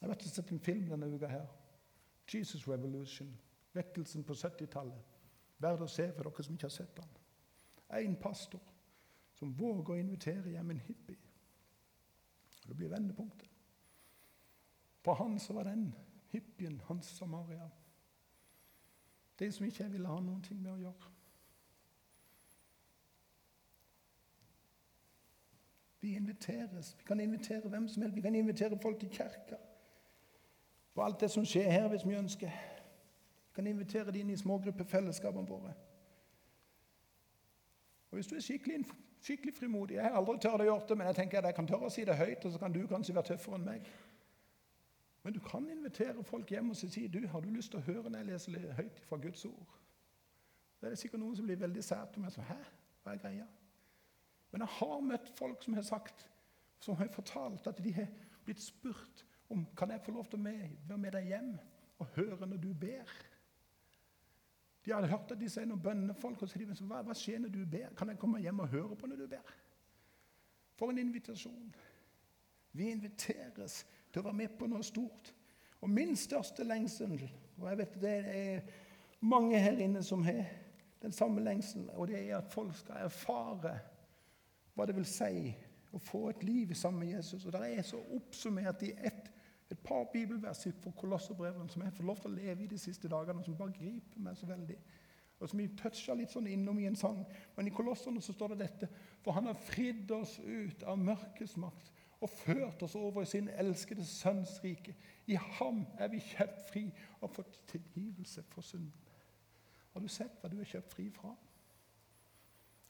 Jeg 0.00 0.06
har 0.06 0.14
vært 0.14 0.24
og 0.24 0.32
sett 0.32 0.52
en 0.52 0.60
film 0.64 0.88
denne 0.88 1.08
uka 1.12 1.28
her. 1.28 1.46
'Jesus 2.26 2.68
Revolution'. 2.68 3.36
Vekkelsen 3.72 4.24
på 4.24 4.32
70-tallet. 4.32 5.02
Verd 5.58 5.82
å 5.82 5.86
se 5.86 6.12
for 6.12 6.26
dere 6.26 6.42
som 6.42 6.54
ikke 6.54 6.66
har 6.66 6.74
sett 6.74 6.96
den. 6.96 7.10
En 7.98 8.16
pastor 8.16 8.62
som 9.34 9.52
våger 9.58 9.92
å 9.94 9.98
invitere 9.98 10.50
hjem 10.50 10.70
en 10.70 10.80
hippie. 10.80 11.18
Det 12.66 12.76
blir 12.76 12.88
vendepunktet. 12.88 13.48
For 15.04 15.14
han 15.14 15.38
så 15.38 15.52
var 15.52 15.64
den 15.64 15.94
hippien 16.28 16.80
hans 16.88 17.06
Samaria. 17.06 17.70
De 19.38 19.52
som 19.52 19.66
ikke 19.66 19.88
ville 19.90 20.08
ha 20.08 20.20
noen 20.20 20.42
ting 20.42 20.60
med 20.62 20.72
å 20.72 20.80
gjøre. 20.82 21.12
Vi 26.00 26.16
inviteres. 26.16 26.94
Vi 26.98 27.04
kan 27.06 27.20
invitere 27.20 27.68
hvem 27.68 27.88
som 27.88 28.02
helst. 28.02 28.16
Vi 28.16 28.20
kan 28.20 28.34
invitere 28.34 28.78
folk 28.82 28.98
til 29.00 29.10
kirka. 29.10 29.56
På 30.94 31.02
alt 31.02 31.20
det 31.20 31.30
som 31.30 31.44
skjer 31.44 31.70
her, 31.70 31.88
hvis 31.88 32.06
vi 32.08 32.14
ønsker. 32.14 32.50
Vi 33.48 33.54
kan 33.54 33.66
invitere 33.66 34.04
dem 34.04 34.14
inn 34.14 34.30
i 34.30 34.36
smågruppefellesskapene 34.36 35.48
våre. 35.48 35.74
Og 38.10 38.14
Hvis 38.14 38.26
du 38.26 38.34
er 38.36 38.40
skikkelig 38.40 38.84
Skikkelig 39.20 39.54
frimodig. 39.54 39.94
Jeg 39.94 40.02
har 40.02 40.16
aldri 40.16 40.38
tørt 40.40 40.62
å 40.62 40.64
gjøre 40.64 40.86
det, 40.88 40.96
men 40.96 41.06
jeg 41.10 41.16
tenker 41.18 41.38
at 41.38 41.50
jeg 41.50 41.54
kan 41.58 41.66
tørre 41.68 41.90
å 41.90 41.92
si 41.92 42.04
det 42.08 42.16
høyt, 42.16 42.44
og 42.48 42.52
så 42.54 42.58
kan 42.62 42.72
du 42.72 42.78
kanskje 42.88 43.14
være 43.14 43.28
tøffere 43.28 43.58
enn 43.58 43.66
meg. 43.66 43.90
Men 45.22 45.34
du 45.36 45.40
kan 45.44 45.66
invitere 45.68 46.24
folk 46.24 46.48
hjem 46.50 46.70
og 46.72 46.78
si 46.80 47.06
du, 47.12 47.20
har 47.28 47.44
du 47.44 47.50
lyst 47.52 47.74
til 47.74 47.82
å 47.82 47.84
høre 47.84 48.08
når 48.08 48.22
jeg 48.22 48.28
leser 48.30 48.72
høyt 48.78 49.02
fra 49.08 49.18
Guds 49.20 49.44
ord. 49.44 49.74
Da 50.80 50.88
er 50.88 50.94
det 50.94 51.02
sikkert 51.02 51.20
noen 51.20 51.36
som 51.36 51.44
blir 51.44 51.60
veldig 51.60 51.84
sært 51.84 52.16
og 52.16 52.32
så, 52.32 52.46
Hæ? 52.48 52.56
Hva 53.02 53.12
er 53.12 53.20
greia? 53.20 53.46
Men 54.50 54.64
jeg 54.64 54.76
har 54.78 55.02
møtt 55.06 55.32
folk 55.38 55.62
som 55.62 55.76
har 55.78 55.86
sagt, 55.86 56.26
som 56.80 56.96
har 56.98 57.10
fortalt 57.14 57.66
at 57.70 57.82
de 57.82 57.92
har 57.94 58.08
blitt 58.44 58.62
spurt 58.62 59.24
om 59.50 59.64
kan 59.76 59.90
jeg 59.90 60.02
få 60.04 60.14
lov 60.14 60.28
til 60.30 60.40
å 60.40 60.46
være 60.46 60.98
med 60.98 61.14
deg 61.16 61.28
hjem 61.32 61.50
og 62.00 62.14
høre 62.16 62.46
når 62.46 62.62
du 62.62 62.70
ber. 62.74 63.10
De 64.84 64.94
hadde 64.94 65.10
hørt 65.10 65.32
at 65.34 65.40
de 65.40 65.48
sier 65.50 65.68
noen 65.68 65.82
bønnefolk, 65.82 66.40
og 66.40 66.48
så 66.48 66.56
sier 66.56 66.86
hva, 66.88 67.02
hva 67.04 67.16
skjer 67.16 67.42
når 67.42 67.52
du 67.52 67.64
ber? 67.68 67.90
Kan 67.98 68.12
jeg 68.12 68.20
komme 68.20 68.40
hjem 68.40 68.62
og 68.64 68.70
høre 68.72 68.96
på 68.96 69.10
når 69.10 69.20
du 69.20 69.26
ber? 69.28 69.50
For 70.78 70.92
en 70.92 71.02
invitasjon. 71.02 71.74
Vi 72.72 72.88
inviteres 72.94 73.82
til 74.12 74.22
å 74.22 74.28
være 74.30 74.38
med 74.38 74.56
på 74.56 74.70
noe 74.70 74.86
stort. 74.86 75.34
Og 75.80 75.90
min 75.90 76.14
største 76.16 76.64
lengsel, 76.64 77.18
og 77.58 77.68
jeg 77.68 77.80
vet 77.80 78.00
det 78.00 78.16
er 78.30 78.72
mange 79.20 79.60
her 79.60 79.78
inne 79.80 80.02
som 80.04 80.22
har 80.24 80.44
den 81.00 81.12
samme 81.12 81.42
lengselen, 81.44 81.88
og 81.96 82.08
det 82.08 82.20
er 82.22 82.38
at 82.38 82.52
folk 82.52 82.74
skal 82.76 83.06
erfare 83.06 83.78
hva 84.80 84.88
det 84.88 84.96
vil 84.96 85.08
si 85.08 85.50
å 85.92 85.98
få 86.00 86.30
et 86.30 86.44
liv 86.46 86.72
sammen 86.78 87.04
med 87.04 87.16
Jesus. 87.16 87.44
Og 87.44 87.52
Det 87.52 87.60
er 87.68 87.82
så 87.84 88.00
oppsummert 88.16 88.82
i 88.86 88.94
ett, 88.96 89.30
et 89.70 89.78
par 89.84 90.06
bibelvers 90.12 90.64
fra 90.82 90.92
Kolosserbrevene 90.96 91.68
som 91.70 91.82
jeg 91.84 91.94
får 91.94 92.06
lov 92.08 92.22
til 92.22 92.30
å 92.30 92.38
leve 92.38 92.64
i 92.64 92.70
de 92.70 92.78
siste 92.80 93.08
dagene, 93.10 93.44
som 93.44 93.58
bare 93.58 93.76
griper 93.76 94.22
meg 94.24 94.38
så 94.38 94.48
veldig. 94.48 94.78
Og 95.40 95.48
som 95.48 95.60
vi 95.60 95.68
toucha 95.76 96.14
litt 96.16 96.32
sånn 96.32 96.48
innom 96.50 96.78
i 96.80 96.86
en 96.88 96.98
sang. 96.98 97.20
Men 97.56 97.68
i 97.68 97.74
Kolosserne 97.74 98.20
så 98.22 98.34
står 98.36 98.54
det 98.54 98.64
dette. 98.64 98.88
For 99.24 99.36
han 99.36 99.48
har 99.48 99.62
fridd 99.70 100.10
oss 100.12 100.38
ut 100.40 100.82
av 100.84 101.00
mørkets 101.00 101.56
makt 101.60 101.92
og 102.20 102.28
ført 102.28 102.82
oss 102.84 102.94
over 103.00 103.24
i 103.24 103.30
sin 103.30 103.48
elskede 103.48 104.04
sønns 104.04 104.58
rike. 104.64 104.92
I 105.26 105.38
ham 105.56 105.86
er 105.98 106.10
vi 106.12 106.20
kjøpt 106.24 106.66
fri 106.68 106.84
og 107.20 107.32
fått 107.32 107.62
tilgivelse 107.70 108.44
for 108.52 108.66
synden. 108.66 108.92
Har 109.94 110.04
du 110.04 110.08
sett 110.12 110.36
hva 110.40 110.50
du 110.52 110.58
er 110.60 110.68
kjøpt 110.68 110.92
fri 110.92 111.08
fra? 111.14 111.32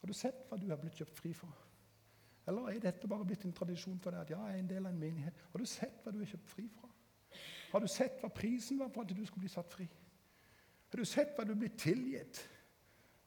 Har 0.00 0.10
du 0.10 0.16
sett 0.16 0.46
hva 0.48 0.58
du 0.58 0.66
er 0.72 0.80
blitt 0.80 0.98
kjøpt 0.98 1.22
fri 1.22 1.32
fra? 1.36 1.52
Eller 2.48 2.70
er 2.70 2.78
dette 2.82 3.08
bare 3.08 3.26
blitt 3.28 3.44
en 3.44 3.52
tradisjon 3.56 3.98
for 4.00 4.14
deg 4.14 4.24
at 4.24 4.30
ja, 4.32 4.40
jeg 4.48 4.56
er 4.56 4.62
en 4.62 4.70
del 4.70 4.86
av 4.86 4.94
en 4.94 5.00
menighet? 5.00 5.42
Har 5.52 5.60
du 5.60 5.68
sett 5.68 6.00
hva 6.04 6.12
du 6.14 6.22
er 6.22 6.30
kjøpt 6.30 6.48
fri 6.54 6.68
fra? 6.72 6.88
Har 7.70 7.82
du 7.84 7.90
sett 7.90 8.22
hva 8.22 8.30
prisen 8.34 8.80
var 8.80 8.90
for 8.94 9.04
at 9.04 9.12
du 9.14 9.26
skulle 9.26 9.44
bli 9.44 9.52
satt 9.52 9.70
fri? 9.70 9.86
Har 10.90 10.98
du 10.98 11.06
sett 11.06 11.36
hva 11.36 11.44
du 11.46 11.54
blir 11.54 11.74
tilgitt? 11.78 12.40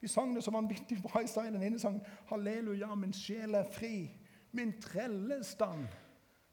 Vi 0.03 0.09
sang 0.11 0.33
det 0.35 0.43
så 0.43 0.51
vanvittig 0.51 0.97
bra 1.03 1.21
i 1.23 1.27
stad 1.31 1.53
den 1.53 1.63
ene 1.63 1.79
sangen. 1.79 2.03
Halleluja, 2.27 2.89
min 2.99 3.13
sjel 3.15 3.55
er 3.55 3.69
fri. 3.71 4.09
Min 4.51 4.73
trellestand 4.81 5.87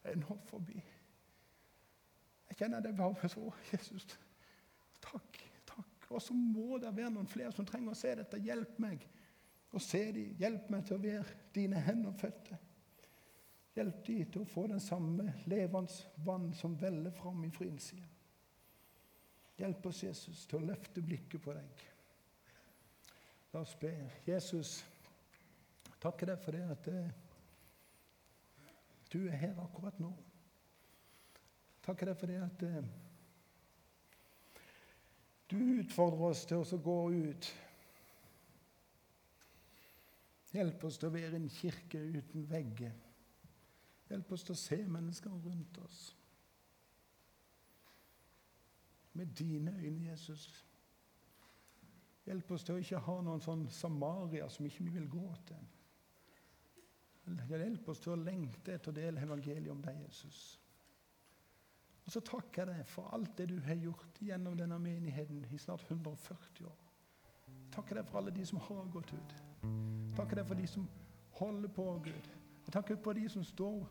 er 0.07 0.21
nå 0.21 0.37
forbi. 0.47 0.79
Jeg 2.51 2.61
kjenner 2.61 2.85
det 2.85 2.95
bare 2.97 3.29
så 3.29 3.51
Jesus, 3.73 4.07
takk, 5.03 5.41
takk. 5.67 6.07
Og 6.11 6.23
så 6.23 6.35
må 6.35 6.79
det 6.79 6.95
være 6.97 7.11
noen 7.15 7.29
flere 7.31 7.51
som 7.55 7.67
trenger 7.67 7.91
å 7.91 7.99
se 7.99 8.15
dette. 8.21 8.39
Hjelp 8.45 8.79
meg 8.83 9.03
å 9.73 9.83
se 9.83 10.03
dem. 10.13 10.35
Hjelp 10.41 10.71
meg 10.73 10.87
til 10.87 10.97
å 10.97 11.03
være 11.03 11.37
dine 11.55 11.81
hender 11.85 12.13
og 12.13 12.21
føtter. 12.21 12.59
Hjelp 13.77 14.01
dem 14.07 14.31
til 14.33 14.43
å 14.43 14.51
få 14.51 14.67
den 14.71 14.83
samme 14.83 15.33
levende 15.51 16.25
vann 16.27 16.51
som 16.59 16.75
veller 16.81 17.15
fram 17.15 17.45
fra 17.55 17.69
innsida. 17.69 18.07
Hjelp 19.61 19.87
oss, 19.87 20.03
Jesus, 20.03 20.47
til 20.49 20.59
å 20.61 20.71
løfte 20.71 21.03
blikket 21.05 21.43
på 21.45 21.55
deg. 21.55 21.83
La 23.53 23.61
oss 23.61 23.75
be. 23.79 23.93
Jesus, 24.27 24.79
takker 26.01 26.33
deg 26.33 26.41
for 26.41 26.57
det 26.57 26.65
at 26.71 26.87
det 26.87 27.03
du 29.11 29.25
er 29.27 29.37
her 29.37 29.59
akkurat 29.59 29.99
nå. 29.99 30.13
Takker 31.83 32.11
deg 32.11 32.19
for 32.21 32.31
det 32.31 32.39
at 32.45 32.63
eh, 32.63 32.85
du 35.51 35.59
utfordrer 35.81 36.29
oss 36.31 36.45
til 36.47 36.63
å 36.63 36.79
gå 36.85 36.99
ut. 37.11 37.49
Hjelp 40.51 40.85
oss 40.85 40.99
til 40.99 41.11
å 41.11 41.15
være 41.15 41.39
en 41.39 41.51
kirke 41.53 42.01
uten 42.17 42.47
vegger. 42.51 42.97
Hjelp 44.11 44.33
oss 44.35 44.47
til 44.47 44.57
å 44.57 44.59
se 44.59 44.81
mennesker 44.87 45.31
rundt 45.45 45.79
oss 45.85 46.01
med 49.13 49.27
dine 49.39 49.75
øyne, 49.75 50.11
Jesus. 50.11 50.67
Hjelp 52.27 52.51
oss 52.51 52.65
til 52.65 52.77
å 52.77 52.83
ikke 52.83 53.03
ha 53.05 53.17
noen 53.27 53.43
sånn 53.43 53.67
Samaria 53.75 54.49
som 54.53 54.67
ikke 54.67 54.87
vi 54.87 54.95
vil 54.95 55.09
gå 55.11 55.27
til. 55.51 55.69
Hjelp 57.51 57.89
oss 57.91 58.03
til 58.03 58.15
å 58.15 58.21
lengte 58.23 58.75
etter 58.75 58.91
å 58.91 58.97
dele 58.97 59.23
evangeliet 59.23 59.71
om 59.73 59.83
deg, 59.83 59.99
Jesus. 60.07 60.41
Og 62.07 62.15
så 62.15 62.23
takker 62.27 62.65
jeg 62.65 62.81
deg 62.81 62.89
for 62.91 63.11
alt 63.15 63.37
det 63.39 63.51
du 63.53 63.59
har 63.67 63.79
gjort 63.79 64.23
gjennom 64.25 64.57
denne 64.59 64.79
menigheten 64.83 65.45
i 65.51 65.59
snart 65.59 65.85
140 65.91 66.67
år. 66.67 66.81
Takker 67.75 68.01
deg 68.01 68.09
for 68.09 68.19
alle 68.19 68.35
de 68.35 68.47
som 68.47 68.59
har 68.67 68.89
gått 68.95 69.13
ut. 69.15 69.37
Takker 70.17 70.41
deg 70.41 70.47
for 70.47 70.55
de 70.55 70.67
som 70.67 70.89
holder 71.41 71.69
på, 71.69 71.87
Gud. 72.05 72.29
Jeg 72.67 72.73
takker 72.73 72.97
for 73.05 73.13
de 73.13 73.29
som 73.29 73.45
står 73.45 73.89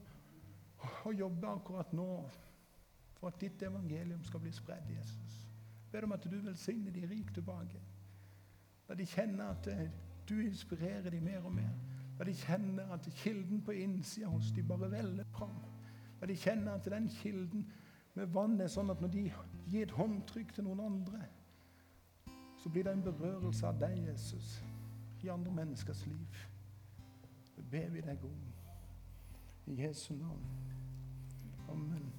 og 1.06 1.14
jobber 1.14 1.50
akkurat 1.50 1.94
nå 1.94 2.30
for 3.20 3.28
at 3.28 3.40
ditt 3.42 3.62
evangelium 3.68 4.24
skal 4.24 4.40
bli 4.40 4.52
spredd, 4.52 4.90
Jesus. 4.98 5.40
Jeg 5.84 5.92
ber 5.92 6.08
om 6.08 6.12
at 6.16 6.24
du 6.24 6.38
velsigner 6.38 6.92
de 6.92 7.08
rik 7.10 7.34
tilbake. 7.34 7.82
La 8.90 8.96
de 8.96 9.06
kjenne 9.06 9.50
at 9.50 9.68
du 10.30 10.40
inspirerer 10.40 11.10
dem 11.10 11.24
mer 11.24 11.44
og 11.46 11.54
mer. 11.54 11.74
La 12.20 12.26
de 12.26 12.34
kjenner 12.36 12.94
at 12.94 13.10
kilden 13.16 13.62
på 13.64 13.72
innsida 13.72 14.28
hos 14.28 14.52
de 14.56 14.64
bare 14.64 14.92
veller 14.92 15.24
fram. 15.24 15.56
La 16.22 16.28
de 16.28 16.36
kjenner 16.36 16.74
at 16.74 16.86
den 16.92 17.10
kilden 17.10 17.68
med 18.14 18.32
vann 18.34 18.60
er 18.62 18.68
sånn 18.72 18.92
at 18.92 19.02
når 19.02 19.12
de 19.14 19.28
gir 19.70 19.86
et 19.86 19.96
håndtrykk 19.96 20.52
til 20.56 20.68
noen 20.68 20.82
andre, 20.84 21.22
så 22.60 22.70
blir 22.70 22.84
det 22.84 22.98
en 22.98 23.06
berørelse 23.06 23.68
av 23.68 23.78
deg, 23.80 24.02
Jesus, 24.10 24.58
i 25.24 25.28
andre 25.28 25.52
menneskers 25.52 26.06
liv. 26.06 26.28
Det 27.56 27.66
ber 27.72 27.90
vi 27.90 28.02
deg 28.02 28.24
om. 28.24 28.40
I 29.66 29.82
Jesu 29.82 30.14
navn. 30.14 30.46
Amen. 31.70 32.19